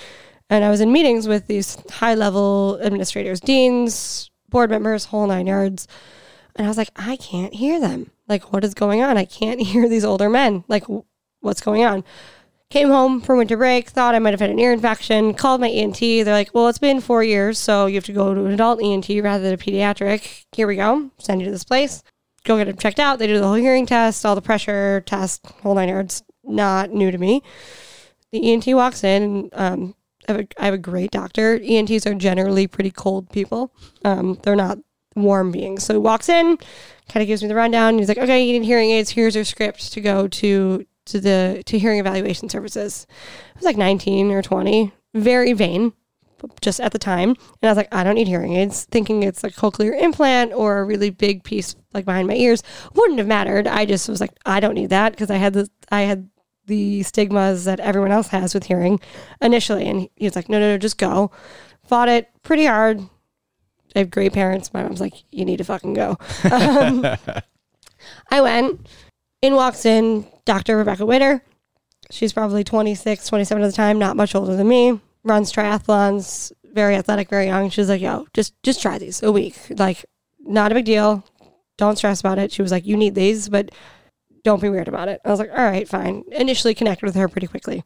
[0.51, 5.47] and I was in meetings with these high level administrators, deans, board members, whole nine
[5.47, 5.87] yards.
[6.57, 8.11] And I was like, I can't hear them.
[8.29, 9.17] Like, what is going on?
[9.17, 10.65] I can't hear these older men.
[10.69, 10.85] Like,
[11.41, 12.05] what's going on?
[12.71, 15.71] Came home for winter break, thought I might have had an ear infection, called my
[15.71, 15.99] ENT.
[16.01, 18.83] They're like, well, it's been four years, so you have to go to an adult
[18.83, 20.45] ENT rather than a pediatric.
[20.53, 21.11] Here we go.
[21.17, 22.03] Send you to this place.
[22.45, 23.19] Go get them checked out.
[23.19, 26.23] They do the whole hearing test, all the pressure test, whole nine yards.
[26.45, 27.43] Not new to me.
[28.33, 29.95] The ENT walks in, um,
[30.29, 31.59] I, have a, I have a great doctor.
[31.63, 33.73] ENTs are generally pretty cold people.
[34.05, 34.79] Um, they're not
[35.17, 35.85] warm beings.
[35.85, 36.59] So he walks in,
[37.09, 37.99] kind of gives me the rundown.
[37.99, 39.11] He's like, "Okay, you need hearing aids.
[39.11, 43.07] Here's your script to go to to the to hearing evaluation services."
[43.55, 45.93] I was like 19 or 20, very vain,
[46.61, 49.45] just at the time, and I was like, "I don't need hearing aids," thinking it's
[49.45, 52.63] a cochlear implant or a really big piece like behind my ears.
[52.95, 53.67] Wouldn't have mattered.
[53.67, 56.29] I just was like, "I don't need that" because I had the I had
[56.69, 59.01] the stigmas that everyone else has with hearing
[59.43, 61.31] initially, and he was like, "No, no, no, just go."
[61.89, 63.01] Fought it pretty hard.
[63.97, 64.73] I have great parents.
[64.73, 66.19] My mom's like, you need to fucking go.
[66.51, 67.05] Um,
[68.31, 68.87] I went.
[69.41, 70.77] In walks in Dr.
[70.77, 71.43] Rebecca Witter.
[72.11, 75.01] She's probably 26, 27 at the time, not much older than me.
[75.25, 77.71] Runs triathlons, very athletic, very young.
[77.71, 79.57] She's like, yo, just just try these a week.
[79.71, 80.05] Like,
[80.41, 81.25] not a big deal.
[81.77, 82.51] Don't stress about it.
[82.51, 83.71] She was like, you need these, but
[84.43, 85.21] don't be weird about it.
[85.25, 86.25] I was like, all right, fine.
[86.33, 87.85] Initially connected with her pretty quickly.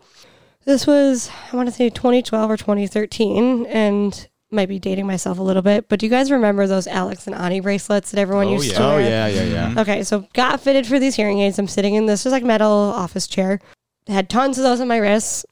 [0.65, 5.43] This was, I want to say 2012 or 2013, and might be dating myself a
[5.43, 8.53] little bit, but do you guys remember those Alex and Ani bracelets that everyone oh,
[8.53, 8.95] used to wear?
[8.95, 9.81] Oh yeah, yeah, yeah.
[9.81, 11.59] Okay, so got fitted for these hearing aids.
[11.59, 13.61] I'm sitting in this just like metal office chair.
[14.07, 15.47] Had tons of those on my wrists.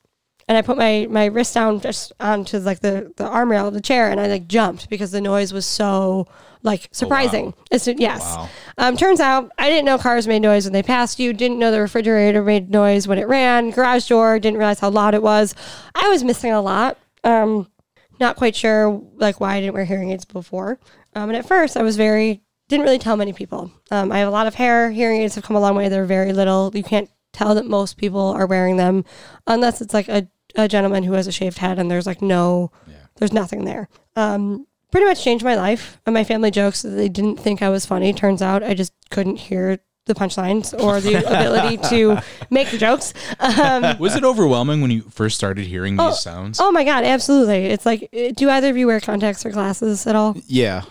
[0.51, 3.75] And I put my, my wrist down just onto like the, the arm rail of
[3.75, 6.27] the chair and I like jumped because the noise was so
[6.65, 7.55] like surprising.
[7.71, 8.21] It's, yes.
[8.21, 8.49] Wow.
[8.77, 11.71] Um, turns out I didn't know cars made noise when they passed you, didn't know
[11.71, 15.55] the refrigerator made noise when it ran, garage door, didn't realize how loud it was.
[15.95, 16.99] I was missing a lot.
[17.23, 17.71] Um,
[18.19, 20.81] not quite sure like why I didn't wear hearing aids before.
[21.15, 23.71] Um, and at first I was very didn't really tell many people.
[23.93, 24.91] Um, I have a lot of hair.
[24.91, 25.89] Hearing aids have come a long way.
[25.89, 26.73] They're very little.
[26.75, 29.05] You can't tell that most people are wearing them
[29.47, 30.27] unless it's like a,
[30.57, 32.71] a gentleman who has a shaved head and there's like no,
[33.17, 33.89] there's nothing there.
[34.17, 36.01] Um, pretty much changed my life.
[36.07, 38.13] And my family jokes that they didn't think I was funny.
[38.13, 42.19] Turns out I just couldn't hear the punchlines or the ability to
[42.51, 43.15] make the jokes.
[43.39, 46.59] Um, Was it overwhelming when you first started hearing these Oh, sounds?
[46.61, 47.67] Oh my god, absolutely!
[47.67, 50.37] It's like, uh, do either of you wear contacts or glasses at all?
[50.47, 50.83] Yeah.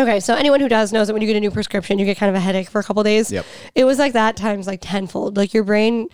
[0.00, 2.16] Okay, so anyone who does knows that when you get a new prescription, you get
[2.16, 3.30] kind of a headache for a couple days.
[3.30, 3.44] Yep.
[3.74, 5.36] It was like that times like tenfold.
[5.36, 6.08] Like your brain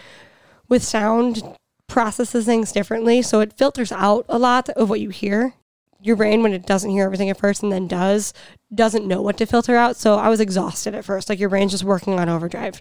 [0.68, 1.42] with sound
[1.90, 5.54] processes things differently, so it filters out a lot of what you hear.
[6.02, 8.32] Your brain, when it doesn't hear everything at first and then does,
[8.74, 9.96] doesn't know what to filter out.
[9.96, 11.28] So I was exhausted at first.
[11.28, 12.80] Like your brain's just working on overdrive.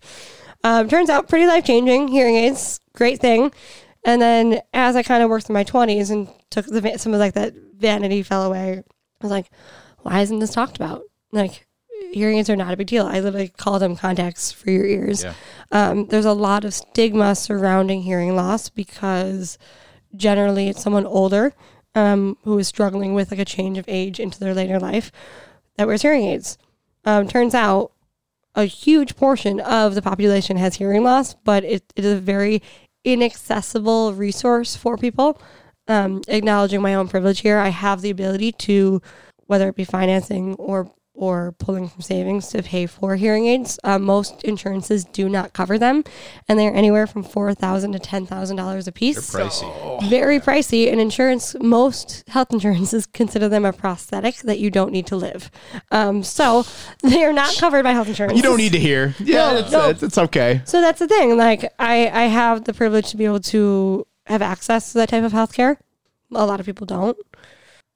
[0.64, 2.07] Um, turns out pretty life changing.
[2.07, 3.51] Hearing aids, great thing.
[4.05, 7.20] And then as I kind of worked through my 20s and took the, some of
[7.20, 8.84] like that vanity fell away, I
[9.26, 9.49] was like,
[9.99, 11.01] why isn't this talked about?
[11.32, 11.68] Like,
[12.12, 13.05] hearing aids are not a big deal.
[13.05, 15.24] I literally call them contacts for your ears.
[15.24, 15.34] Yeah.
[15.72, 19.57] Um, there's a lot of stigma surrounding hearing loss because
[20.16, 21.53] generally it's someone older
[21.95, 25.12] um, who is struggling with like a change of age into their later life
[25.78, 26.57] that wears hearing aids.
[27.05, 27.91] Um, turns out
[28.55, 32.62] a huge portion of the population has hearing loss, but it, it is a very
[33.03, 35.41] inaccessible resource for people.
[35.88, 39.01] Um, acknowledging my own privilege here, I have the ability to,
[39.47, 43.78] whether it be financing or or pulling from savings to pay for hearing aids.
[43.84, 46.03] Uh, most insurances do not cover them,
[46.47, 49.32] and they're anywhere from four thousand to ten thousand dollars a piece.
[49.34, 50.09] Pricey.
[50.09, 51.55] Very pricey, and insurance.
[51.59, 55.51] Most health insurances consider them a prosthetic that you don't need to live.
[55.91, 56.65] Um, so
[57.03, 58.38] they are not covered by health insurance.
[58.38, 59.13] You don't need to hear.
[59.20, 59.89] Yeah, No, it's, no.
[59.89, 60.61] it's, it's okay.
[60.65, 61.38] So that's the thing.
[61.38, 65.24] Like I, I have the privilege to be able to have access to that type
[65.24, 65.78] of healthcare.
[66.34, 67.17] A lot of people don't.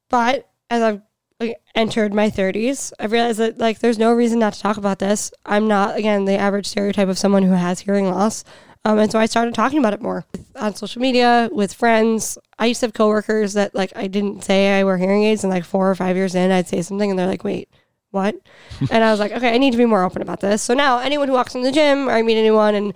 [0.09, 1.01] But as I've
[1.47, 4.99] like, entered my 30s, I realized that like there's no reason not to talk about
[4.99, 5.31] this.
[5.45, 8.43] I'm not again the average stereotype of someone who has hearing loss.
[8.85, 10.25] Um, and so I started talking about it more
[10.55, 12.37] on social media with friends.
[12.59, 15.51] I used to have coworkers that like I didn't say I wear hearing aids, and
[15.51, 17.69] like four or five years in, I'd say something, and they're like, "Wait,
[18.11, 18.35] what?"
[18.91, 20.99] and I was like, "Okay, I need to be more open about this." So now,
[20.99, 22.93] anyone who walks in the gym or I meet anyone and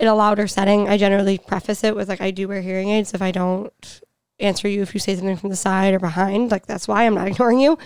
[0.00, 3.14] in a louder setting, I generally preface it with like, "I do wear hearing aids.
[3.14, 4.00] If I don't
[4.40, 7.14] answer you if you say something from the side or behind, like that's why I'm
[7.14, 7.78] not ignoring you."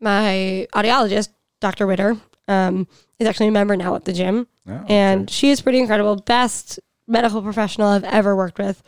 [0.00, 1.28] My audiologist,
[1.60, 1.86] Dr.
[1.86, 2.16] Witter,
[2.48, 6.16] um, is actually a member now at the gym, Oh, and she is pretty incredible.
[6.16, 8.82] Best medical professional I've ever worked with.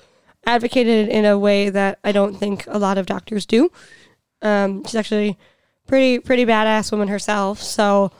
[0.46, 3.70] Advocated in a way that I don't think a lot of doctors do.
[4.40, 5.38] Um, she's actually
[5.86, 7.60] pretty pretty badass woman herself.
[7.62, 8.10] So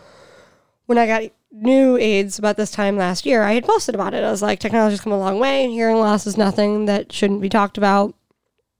[0.87, 4.23] when I got new aids about this time last year, I had posted about it.
[4.23, 5.68] I was like, technology's come a long way.
[5.70, 8.14] Hearing loss is nothing that shouldn't be talked about.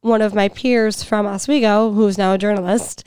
[0.03, 3.05] One of my peers from Oswego, who is now a journalist,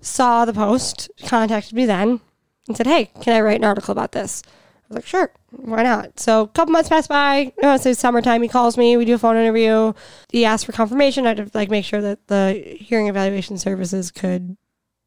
[0.00, 2.20] saw the post, contacted me then,
[2.66, 4.50] and said, "Hey, can I write an article about this?" I
[4.88, 7.52] was like, "Sure, why not?" So a couple months passed by.
[7.62, 8.40] I want to say summertime.
[8.40, 8.96] He calls me.
[8.96, 9.92] We do a phone interview.
[10.30, 11.26] He asked for confirmation.
[11.26, 14.56] I had to like make sure that the hearing evaluation services could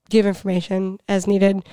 [0.09, 1.63] give information as needed.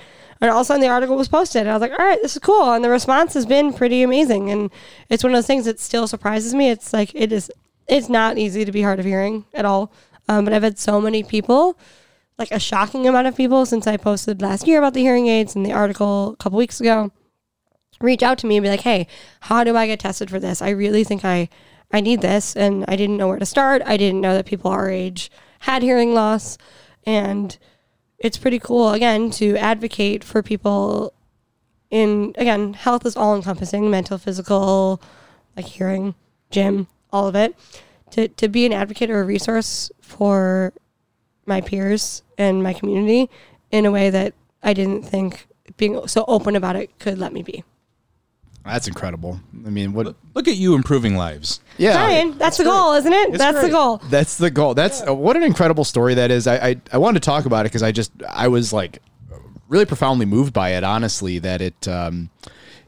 [0.41, 1.67] And all of a sudden, the article was posted.
[1.67, 4.49] I was like, "All right, this is cool." And the response has been pretty amazing.
[4.49, 4.71] And
[5.09, 6.71] it's one of those things that still surprises me.
[6.71, 7.51] It's like it is.
[7.89, 9.91] It's not easy to be hard of hearing at all.
[10.27, 11.77] Um, but I've had so many people
[12.37, 15.55] like a shocking amount of people since I posted last year about the hearing aids
[15.55, 17.11] and the article a couple weeks ago
[17.99, 19.07] reach out to me and be like, "Hey,
[19.41, 20.61] how do I get tested for this?
[20.61, 21.49] I really think I
[21.91, 23.81] I need this and I didn't know where to start.
[23.85, 25.31] I didn't know that people our age
[25.61, 26.57] had hearing loss
[27.05, 27.57] and
[28.19, 31.13] it's pretty cool again to advocate for people
[31.89, 35.01] in again, health is all encompassing, mental, physical,
[35.57, 36.13] like hearing,
[36.51, 37.55] gym, all of it.
[38.11, 40.73] To to be an advocate or a resource for
[41.45, 43.29] my peers and my community
[43.71, 44.33] in a way that
[44.63, 45.47] I didn't think
[45.77, 47.63] being so open about it could let me be.
[48.65, 49.39] That's incredible.
[49.65, 50.15] I mean, what?
[50.33, 51.59] Look at you improving lives.
[51.77, 53.37] Yeah, Ryan, that's the goal, isn't it?
[53.37, 53.97] that's the goal.
[54.09, 54.73] That's the goal.
[54.73, 56.45] That's uh, what an incredible story that is.
[56.45, 59.01] I I, I wanted to talk about it because I just I was like
[59.69, 60.83] really profoundly moved by it.
[60.83, 62.29] Honestly, that it um,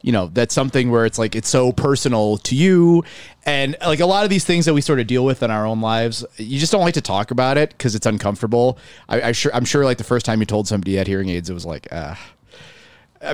[0.02, 3.04] you know that's something where it's like it's so personal to you,
[3.46, 5.66] and like a lot of these things that we sort of deal with in our
[5.66, 8.78] own lives, you just don't like to talk about it because it's uncomfortable.
[9.10, 11.30] I, I sure I'm sure like the first time you told somebody you had hearing
[11.30, 11.88] aids, it was like.
[11.92, 12.16] Uh,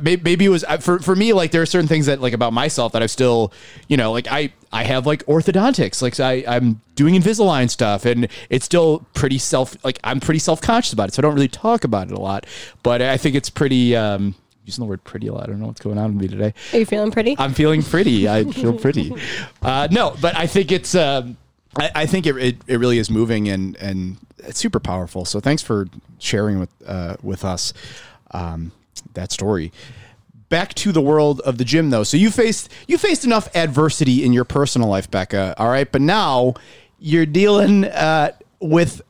[0.02, 2.52] maybe it was uh, for for me like there are certain things that like about
[2.52, 3.54] myself that I still
[3.88, 8.28] you know like I I have like orthodontics like I I'm doing Invisalign stuff and
[8.50, 11.48] it's still pretty self like I'm pretty self conscious about it so I don't really
[11.48, 12.46] talk about it a lot
[12.84, 14.36] but I think it's pretty um
[14.68, 16.54] using the word pretty a lot I don't know what's going on with me today
[16.74, 17.36] Are you feeling pretty?
[17.40, 18.30] I'm feeling pretty.
[18.30, 19.14] I feel pretty.
[19.62, 20.96] Uh, no, but I think it's.
[20.96, 21.36] Um,
[21.78, 25.26] I, I think it, it, it really is moving and and it's super powerful.
[25.26, 25.88] So thanks for
[26.20, 27.74] sharing with uh, with us
[28.32, 28.72] um,
[29.14, 29.72] that story.
[30.50, 32.04] Back to the world of the gym, though.
[32.04, 35.56] So you faced you faced enough adversity in your personal life, Becca.
[35.58, 36.54] All right, but now
[37.00, 39.02] you're dealing uh, with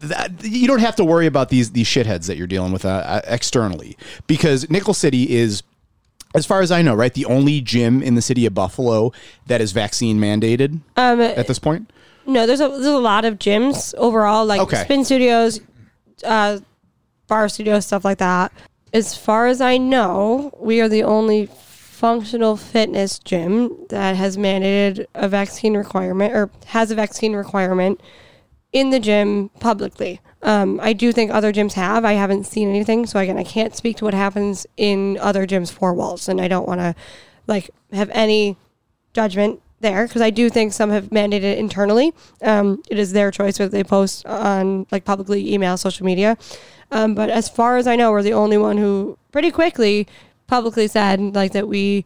[0.00, 2.88] that, you don't have to worry about these these shitheads that you're dealing with uh,
[2.88, 3.96] uh, externally
[4.26, 5.62] because Nickel City is
[6.34, 9.12] as far as I know, right, the only gym in the city of Buffalo
[9.46, 11.90] that is vaccine mandated Um, at this point.
[12.26, 14.84] no, there's a there's a lot of gyms overall, like Okay.
[14.84, 15.60] spin studios,
[16.24, 16.58] uh,
[17.28, 18.52] barre studios, stuff like that.
[18.92, 25.06] As far as I know, we are the only functional fitness gym that has mandated
[25.14, 28.00] a vaccine requirement or has a vaccine requirement
[28.72, 30.20] in the gym publicly.
[30.42, 32.04] Um, I do think other gyms have.
[32.04, 35.72] I haven't seen anything, so again, I can't speak to what happens in other gyms'
[35.72, 36.94] four walls, and I don't want to
[37.46, 38.56] like have any
[39.12, 42.14] judgment there because I do think some have mandated it internally.
[42.42, 46.36] Um, it is their choice whether they post on like publicly, email, social media.
[46.90, 50.06] Um, but as far as I know, we're the only one who pretty quickly
[50.46, 52.04] publicly said like that we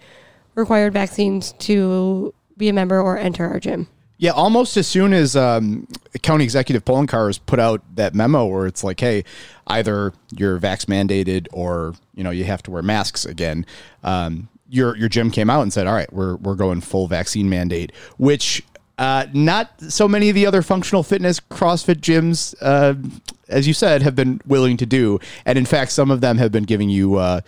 [0.54, 3.88] required vaccines to be a member or enter our gym.
[4.16, 5.88] Yeah, almost as soon as um,
[6.22, 9.24] County Executive Poloncarz put out that memo where it's like, hey,
[9.66, 13.66] either you're vax mandated or you know you have to wear masks again.
[14.04, 17.48] Um, your your gym came out and said, "All right, we're we're going full vaccine
[17.48, 18.62] mandate," which
[18.98, 22.94] uh, not so many of the other functional fitness CrossFit gyms, uh,
[23.48, 26.52] as you said, have been willing to do, and in fact, some of them have
[26.52, 27.40] been giving you uh,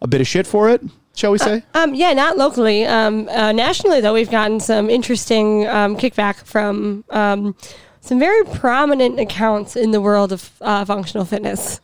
[0.00, 0.82] a bit of shit for it.
[1.14, 1.62] Shall we say?
[1.74, 2.84] Um, yeah, not locally.
[2.84, 7.54] Um, uh, nationally, though, we've gotten some interesting um, kickback from um,
[8.00, 11.80] some very prominent accounts in the world of uh, functional fitness.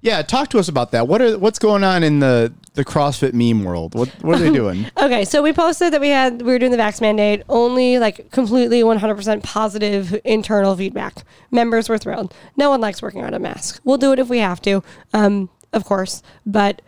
[0.00, 1.08] Yeah, talk to us about that.
[1.08, 3.96] What are what's going on in the the CrossFit meme world?
[3.96, 4.86] What what are they doing?
[5.02, 8.30] Okay, so we posted that we had we were doing the vax mandate, only like
[8.30, 11.24] completely 100% positive internal feedback.
[11.50, 12.32] Members were thrilled.
[12.56, 13.80] No one likes working on a mask.
[13.84, 16.80] We'll do it if we have to, um, of course, but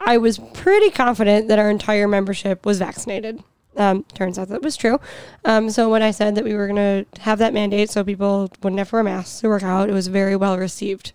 [0.00, 3.42] I was pretty confident that our entire membership was vaccinated.
[3.76, 4.98] Um, turns out that was true.
[5.44, 8.50] Um, so when I said that we were going to have that mandate so people
[8.62, 11.12] wouldn't have to wear masks to work out, it was very well received.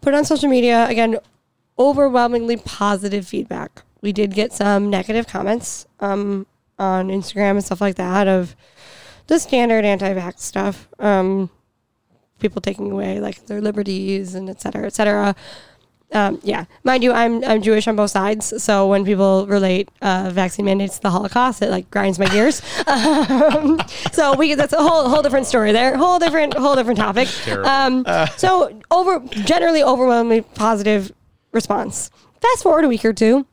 [0.00, 1.18] Put on social media again,
[1.78, 3.82] overwhelmingly positive feedback.
[4.00, 6.46] We did get some negative comments um,
[6.78, 8.56] on Instagram and stuff like that of
[9.28, 10.88] the standard anti-vax stuff.
[10.98, 11.48] Um,
[12.38, 15.34] people taking away like their liberties and et cetera, et cetera.
[16.14, 20.30] Um, yeah, mind you, I'm I'm Jewish on both sides, so when people relate uh,
[20.32, 22.62] vaccine mandates to the Holocaust, it like grinds my gears.
[22.86, 23.80] um,
[24.12, 27.28] so we that's a whole whole different story there, whole different whole different topic.
[27.48, 28.06] Um,
[28.36, 31.12] so over generally overwhelmingly positive
[31.52, 32.10] response.
[32.40, 33.46] Fast forward a week or two,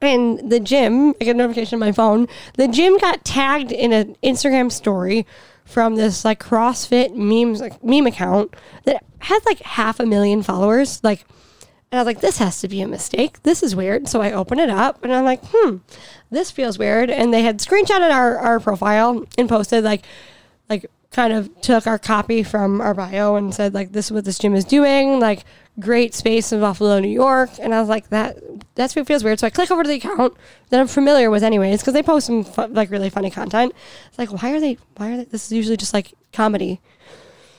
[0.00, 2.26] and the gym, I get a notification on my phone.
[2.54, 5.26] The gym got tagged in an Instagram story
[5.64, 11.02] from this like CrossFit memes like meme account that had like half a million followers.
[11.02, 11.24] Like,
[11.94, 13.44] and I was like, this has to be a mistake.
[13.44, 14.08] This is weird.
[14.08, 15.76] So I open it up and I'm like, hmm,
[16.28, 17.08] this feels weird.
[17.08, 20.04] And they had screenshotted our, our profile and posted like,
[20.68, 24.24] like kind of took our copy from our bio and said like, this is what
[24.24, 25.20] this gym is doing.
[25.20, 25.44] Like
[25.78, 27.50] great space in Buffalo, New York.
[27.60, 28.38] And I was like, that,
[28.74, 29.38] that's what feels weird.
[29.38, 30.34] So I click over to the account
[30.70, 33.72] that I'm familiar with anyways, because they post some like really funny content.
[34.08, 36.80] It's like, why are they, why are they, this is usually just like comedy.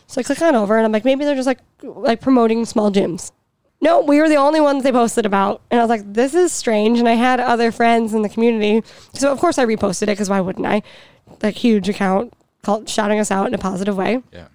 [0.07, 2.91] So I click on over and I'm like, maybe they're just like, like promoting small
[2.91, 3.31] gyms.
[3.81, 5.61] No, we were the only ones they posted about.
[5.69, 6.97] And I was like, this is strange.
[6.99, 8.87] And I had other friends in the community.
[9.13, 10.81] So, of course, I reposted it because why wouldn't I?
[11.43, 14.23] Like, huge account called shouting us out in a positive way.
[14.31, 14.47] Yeah.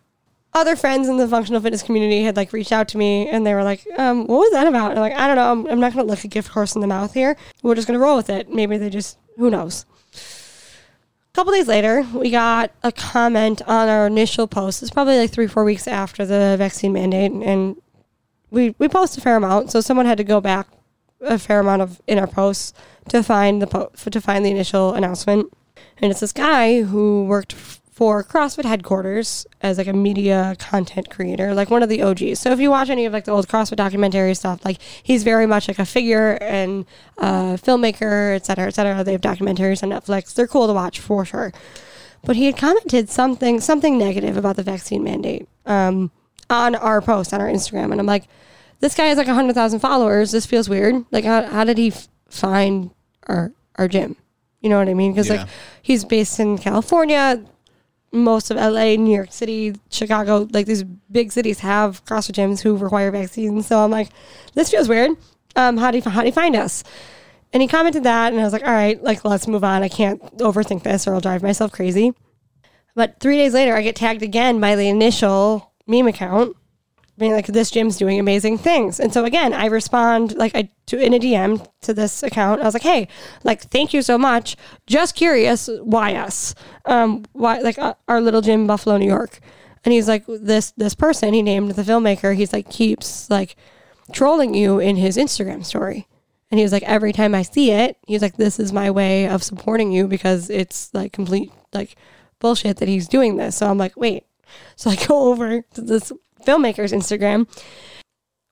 [0.52, 3.54] Other friends in the functional fitness community had like reached out to me and they
[3.54, 4.90] were like, um, what was that about?
[4.90, 5.52] And I'm like, I don't know.
[5.52, 7.36] I'm, I'm not going to look a gift horse in the mouth here.
[7.62, 8.52] We're just going to roll with it.
[8.52, 9.86] Maybe they just, who knows?
[10.12, 14.82] A couple days later, we got a comment on our initial post.
[14.82, 17.30] It's probably like three, four weeks after the vaccine mandate.
[17.30, 17.80] And
[18.50, 20.68] we we post a fair amount, so someone had to go back
[21.20, 22.72] a fair amount of in our posts
[23.08, 25.52] to find the po- to find the initial announcement.
[25.98, 27.52] And it's this guy who worked
[28.00, 32.38] for CrossFit headquarters as like a media content creator, like one of the OGs.
[32.38, 35.44] So if you watch any of like the old CrossFit documentary stuff, like he's very
[35.44, 36.86] much like a figure and
[37.18, 39.04] uh, filmmaker, et cetera, et cetera.
[39.04, 40.32] They have documentaries on Netflix.
[40.32, 41.52] They're cool to watch for sure.
[42.24, 46.10] But he had commented something something negative about the vaccine mandate um,
[46.50, 48.24] on our post on our Instagram, and I'm like,
[48.80, 50.32] this guy has like hundred thousand followers.
[50.32, 51.04] This feels weird.
[51.10, 52.90] Like, how, how did he f- find
[53.28, 54.16] our our gym?
[54.60, 55.12] You know what I mean?
[55.12, 55.36] Because Yeah.
[55.42, 55.48] like
[55.82, 57.44] he's based in California.
[58.12, 62.76] Most of LA, New York City, Chicago, like these big cities have CrossFit gyms who
[62.76, 63.68] require vaccines.
[63.68, 64.08] So I'm like,
[64.54, 65.12] this feels weird.
[65.54, 66.82] Um, how do you how do you find us?
[67.52, 69.82] And he commented that, and I was like, all right, like let's move on.
[69.84, 72.12] I can't overthink this, or I'll drive myself crazy.
[72.96, 76.56] But three days later, I get tagged again by the initial meme account,
[77.18, 80.98] being like, "This gym's doing amazing things." And so again, I respond like I to
[80.98, 82.62] in a DM to this account.
[82.62, 83.08] I was like, "Hey,
[83.44, 84.56] like, thank you so much.
[84.86, 86.54] Just curious, why us?
[86.86, 89.40] Um, why like uh, our little gym, Buffalo, New York?"
[89.84, 92.34] And he's like, "This this person he named the filmmaker.
[92.34, 93.56] He's like keeps like
[94.12, 96.06] trolling you in his Instagram story."
[96.50, 99.28] And he was like, every time I see it, he's like, this is my way
[99.28, 101.96] of supporting you because it's like complete like
[102.40, 103.56] bullshit that he's doing this.
[103.56, 104.24] So I'm like, wait.
[104.76, 106.12] So I go over to this
[106.46, 107.48] filmmaker's Instagram.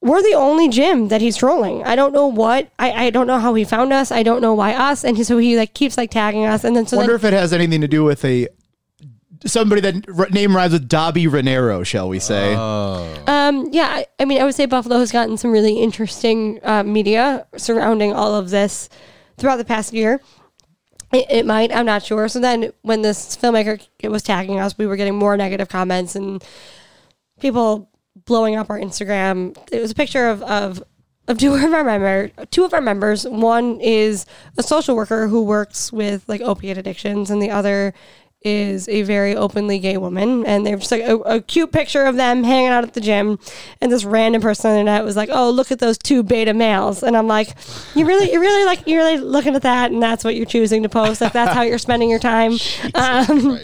[0.01, 1.83] We're the only gym that he's trolling.
[1.83, 2.71] I don't know what.
[2.79, 4.13] I, I don't know how he found us.
[4.13, 5.05] I don't know why us.
[5.05, 6.63] And he, so he like keeps like tagging us.
[6.63, 8.47] And then so Wonder then, if it has anything to do with a
[9.45, 12.55] somebody that r- name rhymes with Dobby Renero, shall we say?
[12.55, 16.83] Um, yeah, I, I mean, I would say Buffalo has gotten some really interesting uh,
[16.83, 18.89] media surrounding all of this
[19.37, 20.21] throughout the past year.
[21.13, 22.29] It, it might, I'm not sure.
[22.29, 26.45] So then, when this filmmaker was tagging us, we were getting more negative comments and
[27.41, 27.91] people
[28.25, 29.57] blowing up our Instagram.
[29.73, 30.83] It was a picture of of,
[31.27, 33.27] of two of our member, two of our members.
[33.27, 37.95] One is a social worker who works with like opiate addictions, and the other
[38.43, 42.17] is a very openly gay woman, and they're just like a, a cute picture of
[42.17, 43.39] them hanging out at the gym,
[43.81, 46.55] and this random person on the internet was like, "Oh, look at those two beta
[46.55, 47.55] males," and I'm like,
[47.95, 50.83] "You really, you really like, you're really looking at that, and that's what you're choosing
[50.85, 51.21] to post.
[51.21, 52.59] If that's how you're spending your time."
[52.95, 53.59] Um,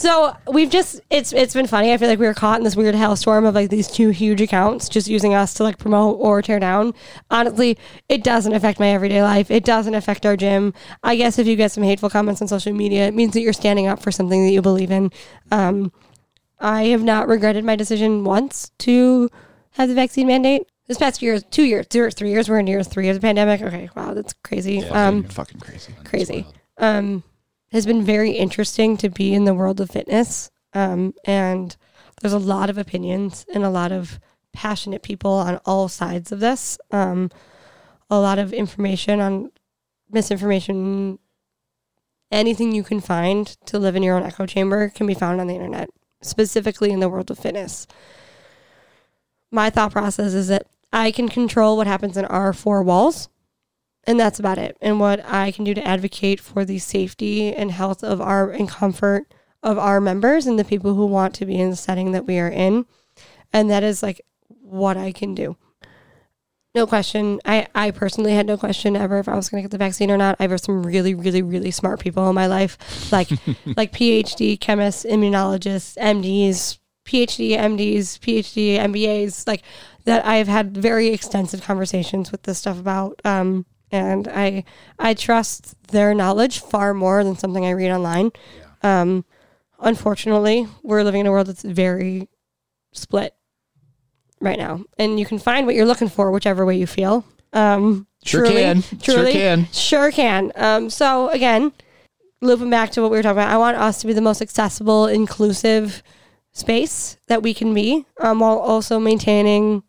[0.00, 1.92] so we've just it's it's been funny.
[1.92, 4.40] I feel like we were caught in this weird hailstorm of like these two huge
[4.40, 6.94] accounts just using us to like promote or tear down.
[7.30, 7.76] Honestly,
[8.08, 9.50] it doesn't affect my everyday life.
[9.50, 10.72] It doesn't affect our gym.
[11.02, 13.52] I guess if you get some hateful comments on social media, it means that you're
[13.52, 15.12] standing up for something that you believe in.
[15.52, 15.92] Um,
[16.58, 19.28] I have not regretted my decision once to
[19.72, 20.66] have the vaccine mandate.
[20.88, 23.20] This past year, two years, two or three years, we're in year three of the
[23.20, 23.60] pandemic.
[23.60, 24.82] Okay, wow, that's crazy.
[24.88, 25.94] um, Fucking crazy.
[26.04, 26.46] crazy.
[26.78, 27.22] Um,
[27.72, 30.50] has been very interesting to be in the world of fitness.
[30.72, 31.76] Um, and
[32.20, 34.18] there's a lot of opinions and a lot of
[34.52, 36.78] passionate people on all sides of this.
[36.90, 37.30] Um,
[38.08, 39.52] a lot of information on
[40.10, 41.18] misinformation.
[42.32, 45.46] Anything you can find to live in your own echo chamber can be found on
[45.46, 45.90] the internet,
[46.22, 47.86] specifically in the world of fitness.
[49.50, 53.28] My thought process is that I can control what happens in our four walls
[54.04, 54.76] and that's about it.
[54.80, 58.68] And what I can do to advocate for the safety and health of our and
[58.68, 59.32] comfort
[59.62, 62.38] of our members and the people who want to be in the setting that we
[62.38, 62.86] are in.
[63.52, 65.56] And that is like what I can do.
[66.74, 67.40] No question.
[67.44, 70.10] I, I personally had no question ever if I was going to get the vaccine
[70.10, 70.36] or not.
[70.38, 73.28] I have some really, really, really smart people in my life, like
[73.76, 79.62] like PhD chemists, immunologists, MDs, PhD MDs, PhD MBAs, like
[80.04, 80.24] that.
[80.24, 83.20] I've had very extensive conversations with this stuff about.
[83.24, 84.64] Um, and I
[84.98, 88.30] I trust their knowledge far more than something I read online.
[88.82, 89.00] Yeah.
[89.02, 89.24] Um,
[89.78, 92.28] unfortunately, we're living in a world that's very
[92.92, 93.34] split
[94.40, 97.24] right now, and you can find what you're looking for whichever way you feel.
[97.52, 98.82] Um, Sure truly- can.
[99.00, 99.68] Sure can.
[99.72, 100.52] sure can.
[100.54, 101.72] Um, so again,
[102.42, 104.42] looping back to what we were talking about, I want us to be the most
[104.42, 106.02] accessible, inclusive
[106.52, 109.82] space that we can be, um, while also maintaining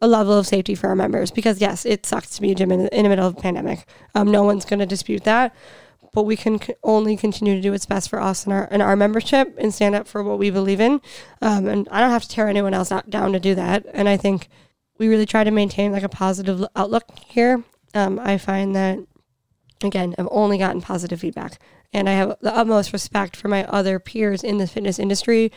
[0.00, 1.30] a level of safety for our members.
[1.30, 3.86] Because yes, it sucks to be a gym in, in the middle of a pandemic.
[4.14, 5.54] Um, no one's going to dispute that.
[6.12, 8.82] But we can c- only continue to do what's best for us and our and
[8.82, 11.00] our membership, and stand up for what we believe in.
[11.40, 13.86] Um, and I don't have to tear anyone else out, down to do that.
[13.94, 14.48] And I think
[14.98, 17.62] we really try to maintain like a positive outlook here.
[17.94, 18.98] Um, I find that
[19.82, 21.58] again, I've only gotten positive feedback.
[21.92, 25.50] And I have the utmost respect for my other peers in the fitness industry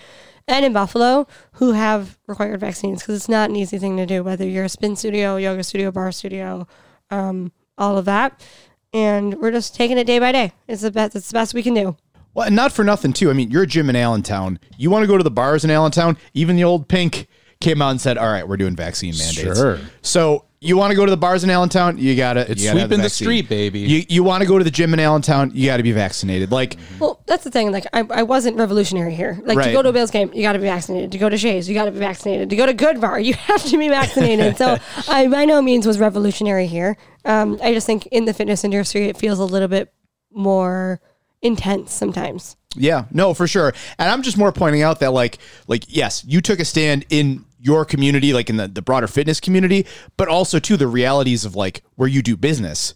[0.47, 4.23] and in Buffalo who have required vaccines because it's not an easy thing to do,
[4.23, 6.67] whether you're a spin studio, yoga studio, barre studio,
[7.09, 8.45] um, all of that.
[8.93, 10.53] And we're just taking it day by day.
[10.67, 11.97] It's the best, it's the best we can do.
[12.33, 13.29] Well, and not for nothing too.
[13.29, 14.59] I mean, you're a gym in Allentown.
[14.77, 16.17] You want to go to the bars in Allentown?
[16.33, 17.27] Even the old pink
[17.61, 19.79] came out and said, "All right, we're doing vaccine mandates." Sure.
[20.01, 21.97] So you want to go to the bars in Allentown?
[21.97, 22.49] You got to.
[22.49, 23.79] It's sweeping the street, baby.
[23.79, 25.51] You you want to go to the gym in Allentown?
[25.53, 26.51] You got to be vaccinated.
[26.51, 27.71] Like Well, that's the thing.
[27.71, 29.39] Like, I, I wasn't revolutionary here.
[29.43, 29.67] Like, Right.
[29.67, 31.11] to go to a Bills game, you got to be vaccinated.
[31.11, 32.49] To go to Shea's, you got to be vaccinated.
[32.49, 34.57] To go to Good Bar, you have to be vaccinated.
[34.57, 36.97] so, I by no means was revolutionary here.
[37.25, 39.93] Um, I just think in the fitness industry, it feels a little bit
[40.31, 40.99] more
[41.41, 42.55] intense sometimes.
[42.75, 43.73] Yeah, no, for sure.
[43.99, 45.37] And I'm just more pointing out that like
[45.67, 49.39] like yes, you took a stand in your community, like in the, the broader fitness
[49.39, 49.85] community,
[50.17, 52.93] but also too the realities of like where you do business.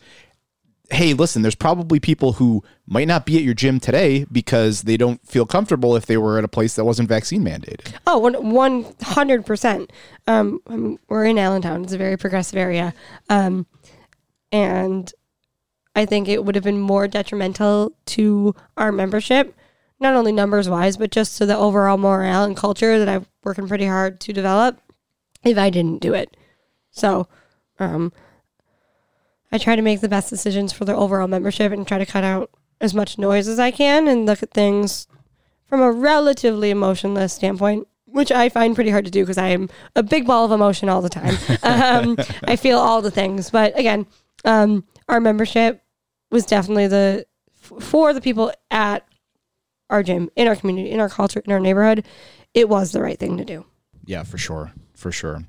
[0.89, 4.95] Hey, listen, there's probably people who might not be at your gym today because they
[4.95, 7.93] don't feel comfortable if they were at a place that wasn't vaccine mandated.
[8.05, 9.89] Oh, 100%.
[10.28, 11.84] Um, mean, we're in Allentown.
[11.84, 12.93] It's a very progressive area,
[13.30, 13.68] um,
[14.51, 15.11] and
[15.97, 19.56] I think it would have been more detrimental to our membership,
[19.99, 23.68] not only numbers wise, but just to the overall morale and culture that I'm working
[23.68, 24.80] pretty hard to develop.
[25.44, 26.36] If I didn't do it,
[26.91, 27.28] so
[27.80, 28.11] um,
[29.52, 32.24] I try to make the best decisions for the overall membership and try to cut
[32.24, 32.49] out
[32.82, 35.07] as much noise as I can and look at things
[35.65, 39.69] from a relatively emotionless standpoint, which I find pretty hard to do because I am
[39.95, 41.38] a big ball of emotion all the time.
[41.64, 44.06] um, I feel all the things, but again,
[44.44, 45.82] um, our membership
[46.30, 47.26] was definitely the
[47.80, 49.06] for the people at
[49.89, 52.05] our gym, in our community, in our culture, in our neighborhood.
[52.53, 53.65] It was the right thing to do.
[54.05, 55.43] Yeah, for sure, for sure.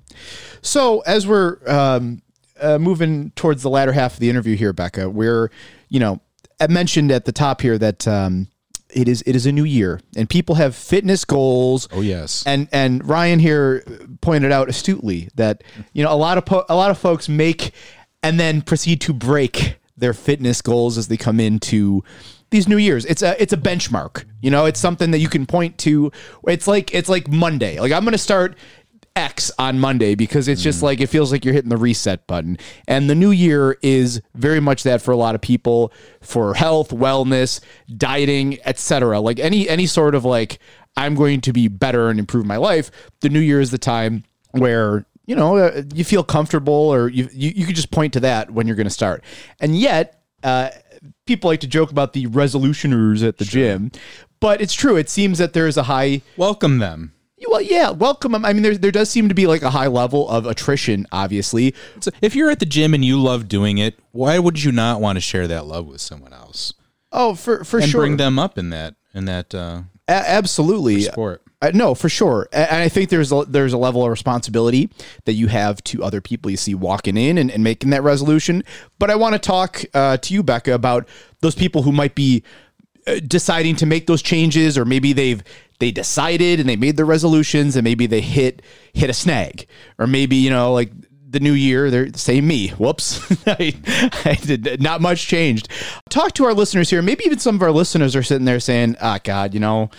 [0.62, 2.22] So as we're um,
[2.60, 5.50] uh, moving towards the latter half of the interview here, Becca, we're
[5.88, 6.20] you know
[6.60, 8.48] I mentioned at the top here that um,
[8.90, 11.88] it is it is a new year and people have fitness goals.
[11.92, 12.42] Oh yes.
[12.46, 13.84] And and Ryan here
[14.20, 15.62] pointed out astutely that
[15.92, 17.72] you know a lot of po- a lot of folks make
[18.22, 22.02] and then proceed to break their fitness goals as they come into
[22.50, 23.04] these new years.
[23.04, 24.24] It's a it's a benchmark.
[24.40, 26.12] You know, it's something that you can point to.
[26.46, 27.80] It's like it's like Monday.
[27.80, 28.56] Like I'm going to start
[29.18, 32.56] X on Monday because it's just like it feels like you're hitting the reset button.
[32.86, 36.90] And the new year is very much that for a lot of people for health,
[36.90, 37.60] wellness,
[37.96, 39.18] dieting, etc.
[39.20, 40.60] Like any any sort of like
[40.96, 42.92] I'm going to be better and improve my life.
[43.20, 47.28] The new year is the time where you know uh, you feel comfortable or you
[47.32, 49.24] you, you could just point to that when you're going to start.
[49.58, 50.70] And yet uh,
[51.26, 53.90] people like to joke about the resolutioners at the gym,
[54.40, 54.96] but it's true.
[54.96, 57.12] It seems that there is a high Welcome them.
[57.48, 58.34] well, yeah, welcome.
[58.34, 61.74] I mean, there, there does seem to be like a high level of attrition, obviously.
[62.00, 65.00] So if you're at the gym and you love doing it, why would you not
[65.00, 66.74] want to share that love with someone else
[67.10, 71.02] Oh, for for and sure, bring them up in that in that uh, A- absolutely.
[71.02, 71.42] sport?
[71.60, 74.90] Uh, no, for sure, and I think there's a, there's a level of responsibility
[75.24, 78.62] that you have to other people you see walking in and, and making that resolution.
[79.00, 81.08] But I want to talk uh, to you, Becca, about
[81.40, 82.44] those people who might be
[83.26, 85.42] deciding to make those changes, or maybe they've
[85.80, 88.62] they decided and they made their resolutions, and maybe they hit
[88.92, 89.66] hit a snag,
[89.98, 90.90] or maybe you know like
[91.30, 92.70] the new year they're saying me.
[92.70, 93.20] Whoops.
[93.46, 93.74] I,
[94.24, 95.68] I did not much changed.
[96.08, 97.02] Talk to our listeners here.
[97.02, 99.90] Maybe even some of our listeners are sitting there saying ah god you know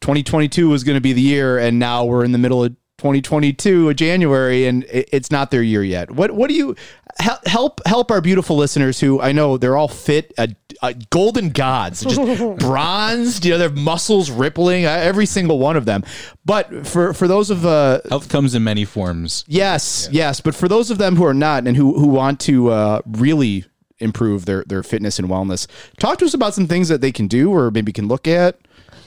[0.00, 3.90] 2022 was going to be the year and now we're in the middle of 2022
[3.90, 6.10] of January and it's not their year yet.
[6.10, 6.76] What what do you
[7.18, 10.48] help help our beautiful listeners who I know they're all fit uh,
[10.82, 15.84] uh, golden gods, just bronzed, you know, their muscles rippling, uh, every single one of
[15.84, 16.04] them.
[16.44, 19.44] But for for those of uh Health comes in many forms.
[19.46, 22.70] yes, yes, but for those of them who are not and who who want to
[22.70, 23.64] uh really
[23.98, 25.66] improve their their fitness and wellness,
[25.98, 28.58] talk to us about some things that they can do or maybe can look at.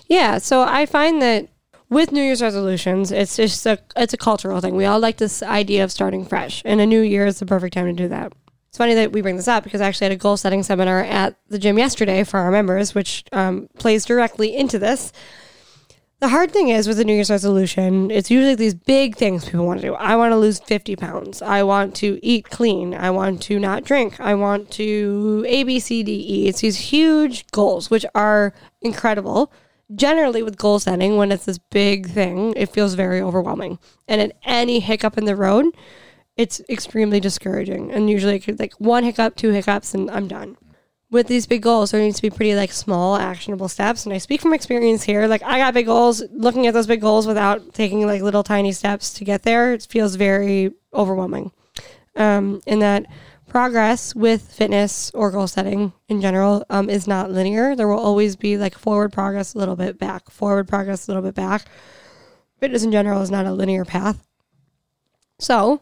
[0.07, 1.49] Yeah, so I find that
[1.89, 4.75] with New Year's resolutions, it's just a it's a cultural thing.
[4.75, 7.73] We all like this idea of starting fresh, and a new year is the perfect
[7.73, 8.33] time to do that.
[8.69, 10.99] It's funny that we bring this up because I actually had a goal setting seminar
[10.99, 15.11] at the gym yesterday for our members, which um, plays directly into this.
[16.19, 19.67] The hard thing is with a New Year's resolution, it's usually these big things people
[19.67, 19.93] want to do.
[19.93, 21.43] I want to lose 50 pounds.
[21.43, 22.95] I want to eat clean.
[22.95, 24.19] I want to not drink.
[24.19, 26.47] I want to A, B, C, D, E.
[26.47, 28.51] It's these huge goals, which are
[28.81, 29.51] incredible.
[29.95, 33.79] Generally, with goal setting, when it's this big thing, it feels very overwhelming.
[34.07, 35.65] And at any hiccup in the road,
[36.35, 37.91] it's extremely discouraging.
[37.91, 40.57] And usually, like one hiccup, two hiccups, and I'm done
[41.09, 44.05] with these big goals, there needs to be pretty like small, actionable steps.
[44.05, 45.27] And I speak from experience here.
[45.27, 46.23] Like I got big goals.
[46.31, 49.87] Looking at those big goals without taking like little tiny steps to get there, it
[49.89, 51.51] feels very overwhelming.
[52.15, 53.05] Um, in that
[53.57, 57.75] progress with fitness or goal setting in general um, is not linear.
[57.75, 61.23] There will always be like forward progress, a little bit back, forward progress, a little
[61.23, 61.65] bit back.
[62.59, 64.27] Fitness in general is not a linear path.
[65.39, 65.81] So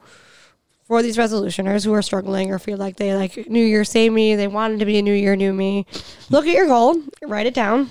[0.86, 4.38] for these resolutioners who are struggling or feel like they like New Year saved me,
[4.38, 5.86] they wanted to be a New Year new me.
[6.30, 7.90] Look at your goal, write it down,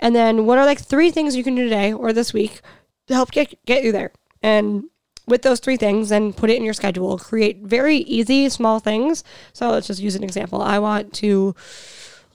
[0.00, 2.60] and then what are like three things you can do today or this week
[3.06, 4.12] to help get get you there.
[4.42, 4.84] And
[5.26, 7.18] with those three things, and put it in your schedule.
[7.18, 9.24] Create very easy small things.
[9.52, 10.62] So let's just use an example.
[10.62, 11.54] I want to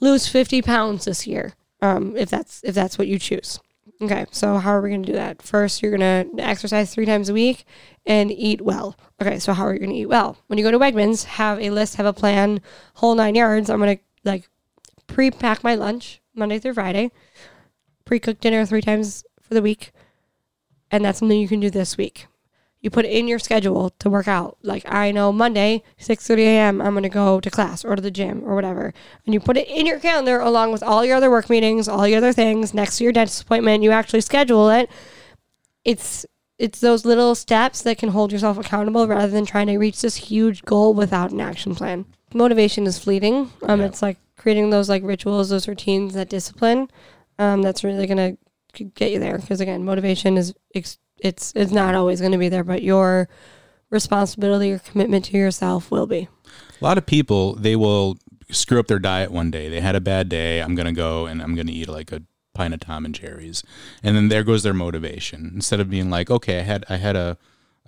[0.00, 1.54] lose fifty pounds this year.
[1.82, 3.60] Um, if that's if that's what you choose.
[4.02, 5.42] Okay, so how are we going to do that?
[5.42, 7.66] First, you're going to exercise three times a week
[8.06, 8.96] and eat well.
[9.20, 10.38] Okay, so how are you going to eat well?
[10.46, 12.62] When you go to Wegmans, have a list, have a plan,
[12.94, 13.68] whole nine yards.
[13.68, 14.48] I'm going to like
[15.06, 17.10] pre pack my lunch Monday through Friday,
[18.06, 19.92] pre cook dinner three times for the week.
[20.90, 22.26] And that's something you can do this week.
[22.80, 24.56] You put it in your schedule to work out.
[24.62, 26.80] Like I know Monday, 6:30 a.m.
[26.80, 28.94] I'm going to go to class or to the gym or whatever.
[29.26, 32.08] And you put it in your calendar along with all your other work meetings, all
[32.08, 33.82] your other things next to your dentist appointment.
[33.82, 34.88] You actually schedule it.
[35.84, 36.24] It's
[36.58, 40.16] it's those little steps that can hold yourself accountable rather than trying to reach this
[40.16, 42.04] huge goal without an action plan.
[42.34, 43.50] Motivation is fleeting.
[43.62, 46.88] Um, it's like creating those like rituals, those routines, that discipline.
[47.38, 48.36] Um, that's really gonna
[48.94, 52.48] get you there because again, motivation is ex- it's it's not always going to be
[52.48, 53.28] there, but your
[53.90, 56.28] responsibility, your commitment to yourself will be.
[56.80, 58.18] A lot of people they will
[58.50, 59.68] screw up their diet one day.
[59.68, 60.60] They had a bad day.
[60.60, 62.22] I'm gonna go and I'm gonna eat like a
[62.54, 63.62] pint of Tom and Jerry's,
[64.02, 65.52] and then there goes their motivation.
[65.54, 67.38] Instead of being like, okay, I had I had a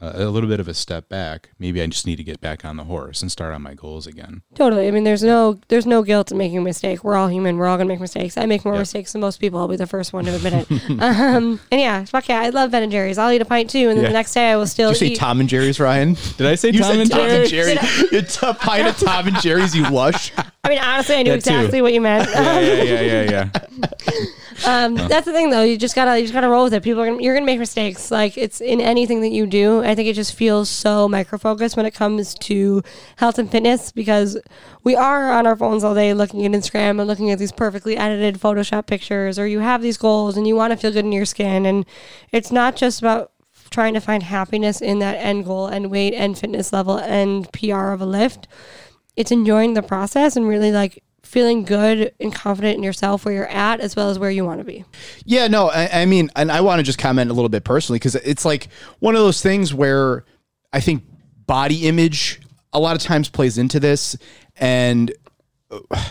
[0.05, 1.51] a little bit of a step back.
[1.59, 4.07] Maybe I just need to get back on the horse and start on my goals
[4.07, 4.43] again.
[4.57, 4.89] Totally.
[4.89, 7.05] I mean, there's no there's no guilt in making a mistake.
[7.05, 7.57] We're all human.
[7.57, 8.37] We're all gonna make mistakes.
[8.37, 8.81] I make more Yep.
[8.81, 9.61] mistakes than most people.
[9.61, 10.71] I'll be the first one to admit it.
[11.01, 13.17] um, and yeah, fuck yeah, I love Ben and Jerry's.
[13.19, 14.09] I'll eat a pint too, and then Yeah.
[14.09, 15.19] the next day I will still Did you say eat.
[15.19, 16.17] Tom and Jerry's, Ryan?
[16.37, 17.41] Did I say You Tom said and Tom Jerry?
[17.43, 17.77] and Jerry.
[18.13, 20.33] It's a pint of Tom and Jerry's, you lush.
[20.65, 21.51] I mean, honestly, I knew That too.
[21.55, 22.29] exactly what you meant.
[22.31, 23.87] Yeah, yeah, yeah, yeah, yeah.
[24.67, 25.63] Um, that's the thing, though.
[25.63, 26.83] You just gotta you just gotta roll with it.
[26.83, 28.11] People are gonna, you're gonna make mistakes.
[28.11, 29.83] Like it's in anything that you do.
[29.83, 32.83] I think it just feels so micro focused when it comes to
[33.17, 34.39] health and fitness because
[34.85, 37.97] we are on our phones all day looking at Instagram and looking at these perfectly
[37.97, 41.13] edited Photoshop pictures, or you have these goals and you want to feel good in
[41.13, 41.87] your skin, and
[42.33, 43.33] it's not just about
[43.71, 47.91] trying to find happiness in that end goal and weight and fitness level and PR
[47.91, 48.47] of a lift.
[49.17, 53.47] It's enjoying the process and really like feeling good and confident in yourself where you're
[53.47, 54.85] at as well as where you want to be.
[55.25, 57.99] Yeah, no, I, I mean, and I want to just comment a little bit personally
[57.99, 58.69] because it's like
[58.99, 60.27] one of those things where
[60.75, 61.05] I think
[61.47, 62.39] body image
[62.75, 64.15] a lot of times plays into this,
[64.57, 65.11] and
[65.71, 66.05] uh,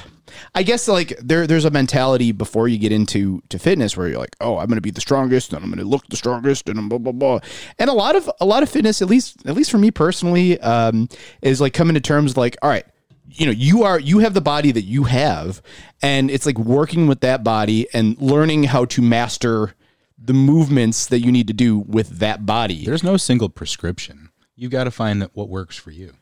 [0.55, 4.17] I guess like there there's a mentality before you get into to fitness where you're
[4.17, 6.67] like, oh, I'm going to be the strongest and I'm going to look the strongest
[6.67, 7.39] and blah blah blah.
[7.77, 10.59] And a lot of a lot of fitness, at least at least for me personally,
[10.61, 11.09] um,
[11.43, 12.85] is like coming to terms like, all right,
[13.29, 15.61] you know you are you have the body that you have
[16.01, 19.73] and it's like working with that body and learning how to master
[20.17, 24.29] the movements that you need to do with that body There's no single prescription.
[24.55, 26.13] You've got to find that what works for you.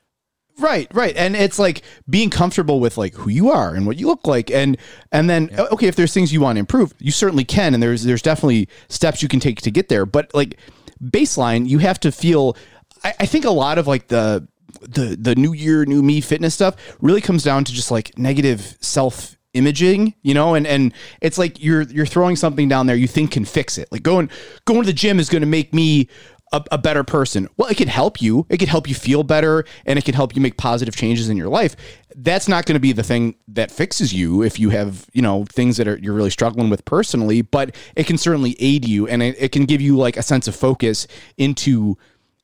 [0.59, 4.07] right right and it's like being comfortable with like who you are and what you
[4.07, 4.77] look like and
[5.11, 8.03] and then okay if there's things you want to improve you certainly can and there's
[8.03, 10.57] there's definitely steps you can take to get there but like
[11.03, 12.55] baseline you have to feel
[13.03, 14.47] I, I think a lot of like the
[14.81, 18.77] the the new year new me fitness stuff really comes down to just like negative
[18.81, 20.55] self imaging you know?
[20.55, 23.91] And and it's like you're you're throwing something down there you think can fix it.
[23.91, 24.29] Like going
[24.65, 26.07] going to the gym is going to make me
[26.51, 27.47] a, a better person.
[27.57, 28.45] Well it can help you.
[28.49, 31.37] It can help you feel better and it can help you make positive changes in
[31.37, 31.75] your life.
[32.15, 35.45] That's not going to be the thing that fixes you if you have you know
[35.45, 39.21] things that are you're really struggling with personally but it can certainly aid you and
[39.23, 41.97] it, it can give you like a sense of focus into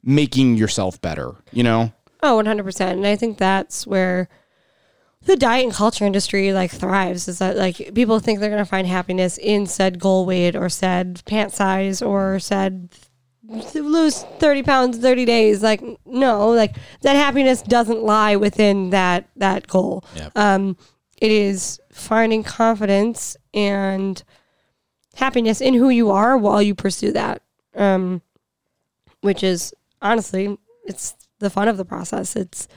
[0.04, 1.92] making yourself better you know
[2.26, 2.80] Oh, 100%.
[2.92, 4.28] And I think that's where
[5.26, 8.70] the diet and culture industry like thrives is that like people think they're going to
[8.70, 12.90] find happiness in said goal weight or said pant size or said
[13.74, 19.28] lose 30 pounds in 30 days like no like that happiness doesn't lie within that
[19.36, 20.32] that goal Yep.
[20.36, 20.78] um
[21.18, 24.24] it is finding confidence and
[25.16, 27.42] happiness in who you are while you pursue that
[27.76, 28.22] um
[29.22, 31.16] which is honestly it's
[31.46, 32.36] the fun of the process.
[32.36, 32.68] It's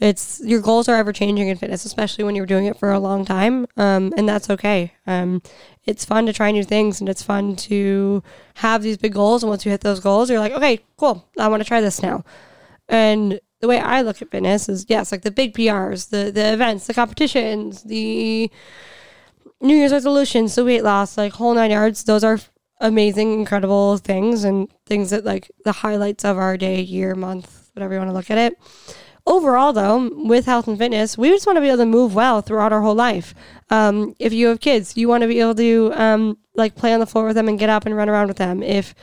[0.00, 2.98] it's your goals are ever changing in fitness especially when you're doing it for a
[2.98, 3.66] long time.
[3.76, 4.94] Um, and that's okay.
[5.06, 5.42] Um,
[5.84, 8.22] it's fun to try new things and it's fun to
[8.54, 9.42] have these big goals.
[9.42, 11.28] And once you hit those goals you're like okay cool.
[11.38, 12.24] I want to try this now.
[12.88, 16.54] And the way i look at fitness is yes like the big prs the the
[16.54, 18.50] events the competitions the
[19.60, 22.04] New Year's resolutions, the weight loss, like whole nine yards.
[22.04, 22.38] Those are
[22.80, 27.94] amazing, incredible things and things that like the highlights of our day, year, month, whatever
[27.94, 28.58] you want to look at it.
[29.26, 32.40] Overall, though, with health and fitness, we just want to be able to move well
[32.40, 33.34] throughout our whole life.
[33.70, 37.00] Um, if you have kids, you want to be able to um, like play on
[37.00, 38.62] the floor with them and get up and run around with them.
[38.62, 38.94] If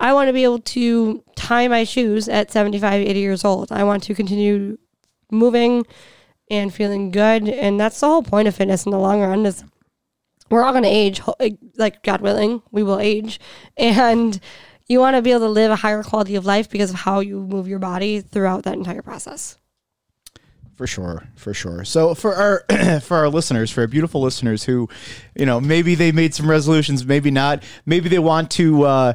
[0.00, 3.84] I want to be able to tie my shoes at 75, 80 years old, I
[3.84, 4.78] want to continue
[5.30, 5.86] moving
[6.50, 7.48] and feeling good.
[7.48, 9.64] And that's the whole point of fitness in the long run is
[10.50, 11.20] we're all going to age
[11.76, 13.38] like god willing we will age
[13.76, 14.40] and
[14.88, 17.20] you want to be able to live a higher quality of life because of how
[17.20, 19.56] you move your body throughout that entire process
[20.76, 21.84] For sure, for sure.
[21.84, 22.64] So for our
[23.00, 24.88] for our listeners, for our beautiful listeners who,
[25.34, 27.62] you know, maybe they made some resolutions, maybe not.
[27.84, 29.12] Maybe they want to uh,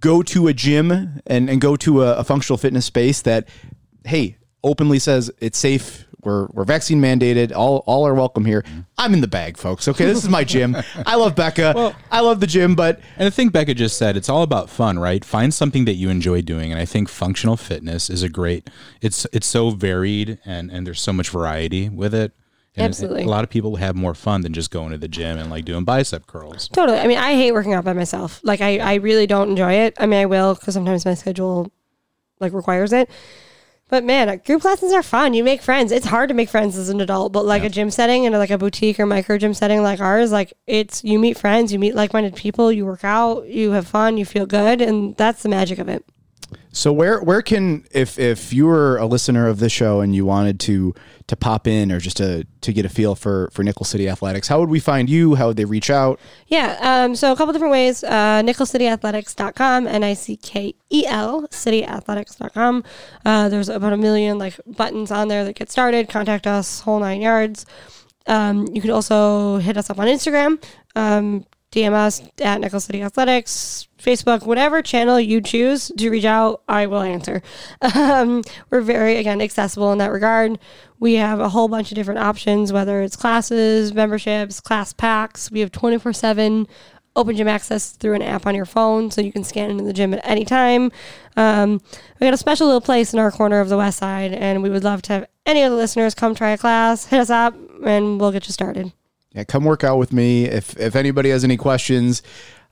[0.00, 3.48] go to a gym and, and go to a, a functional fitness space that,
[4.04, 6.06] hey, openly says it's safe.
[6.22, 7.54] We're, we're vaccine mandated.
[7.54, 8.62] All all are welcome here.
[8.62, 8.80] Mm-hmm.
[8.96, 9.86] I'm in the bag, folks.
[9.86, 10.74] Okay, this is my gym.
[11.06, 11.94] I love Becca.
[12.10, 14.98] I love the gym, but And I think Becca just said it's all about fun,
[14.98, 15.22] right?
[15.22, 18.70] Find something that you enjoy doing, and I think functional fitness is a great.
[19.02, 22.32] It's it's so varied and and there's so much variety with it.
[22.76, 23.22] And Absolutely.
[23.22, 25.64] a lot of people have more fun than just going to the gym and like
[25.64, 26.68] doing bicep curls.
[26.70, 29.74] totally i mean i hate working out by myself like i, I really don't enjoy
[29.74, 31.70] it i mean i will because sometimes my schedule
[32.40, 33.08] like requires it
[33.88, 35.34] but man group lessons are fun.
[35.34, 35.92] You make friends.
[35.92, 38.50] It's hard to make friends as an adult but like a gym setting and like
[38.50, 41.94] a boutique or micro gym setting like ours like it's you meet friends you meet
[41.94, 45.78] like-minded people you work out you have fun you feel good and that's the magic
[45.78, 46.04] of it
[46.72, 50.26] So where where can if if you were a listener of this show and you
[50.26, 50.94] wanted to
[51.26, 54.48] to pop in or just to to get a feel for for Nickel City Athletics,
[54.48, 55.36] how would we find you?
[55.36, 56.18] How would they reach out?
[56.48, 58.02] Yeah, um, so a couple different ways.
[58.04, 62.84] Uh, NickelCityAthletics.com, N-I-C-K-E-L, CityAthletics.com.
[63.24, 66.08] Uh, there's about a million like buttons on there that get started.
[66.08, 67.66] Contact us, whole nine yards.
[68.26, 70.62] Um, you can also hit us up on Instagram,
[70.96, 76.62] um, DM us at Nickel City Athletics, Facebook, whatever channel you choose to reach out,
[76.68, 77.42] I will answer.
[77.94, 80.58] Um, we're very, again, accessible in that regard.
[80.98, 85.50] We have a whole bunch of different options, whether it's classes, memberships, class packs.
[85.50, 86.66] We have 24 7
[87.16, 89.92] open gym access through an app on your phone, so you can scan into the
[89.92, 90.90] gym at any time.
[91.36, 91.80] Um,
[92.20, 94.70] we got a special little place in our corner of the west side, and we
[94.70, 97.54] would love to have any of the listeners come try a class, hit us up,
[97.84, 98.92] and we'll get you started.
[99.32, 100.44] Yeah, come work out with me.
[100.44, 102.22] If if anybody has any questions,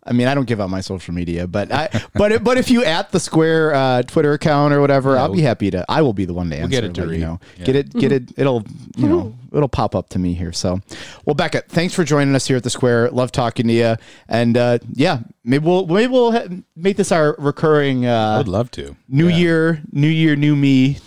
[0.05, 2.85] I mean, I don't give out my social media, but I, but but if you
[2.85, 5.85] at the Square uh, Twitter account or whatever, I'll be happy to.
[5.89, 6.69] I will be the one to answer.
[6.69, 7.41] get it to you know.
[7.59, 7.65] Yeah.
[7.65, 8.33] Get it, get it.
[8.37, 8.65] It'll
[8.97, 10.53] you know it'll pop up to me here.
[10.53, 10.81] So,
[11.25, 13.11] well, Becca, thanks for joining us here at the Square.
[13.11, 13.97] Love talking to you,
[14.29, 18.49] and uh, yeah, maybe we'll maybe we'll ha- make this our recurring I uh, would
[18.49, 18.97] love to.
[19.09, 19.37] New Yeah.
[19.37, 20.99] Year, New Year, New Me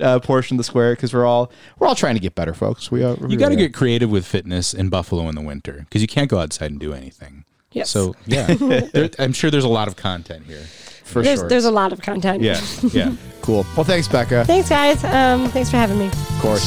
[0.00, 1.50] uh, portion of the Square because we're all
[1.80, 2.90] we're all trying to get better, folks.
[2.90, 3.16] We are.
[3.26, 6.30] You got to get creative with fitness in Buffalo in the winter because you can't
[6.30, 7.44] go outside and do anything.
[7.74, 7.90] Yes.
[7.90, 10.64] So yeah, there, I'm sure there's a lot of content here.
[11.04, 11.48] for There's sure.
[11.48, 12.42] there's a lot of content.
[12.42, 12.60] Yeah,
[12.92, 13.12] yeah.
[13.42, 13.66] cool.
[13.76, 14.44] Well, thanks, Becca.
[14.46, 15.04] Thanks, guys.
[15.04, 16.06] Um, thanks for having me.
[16.06, 16.64] Of course.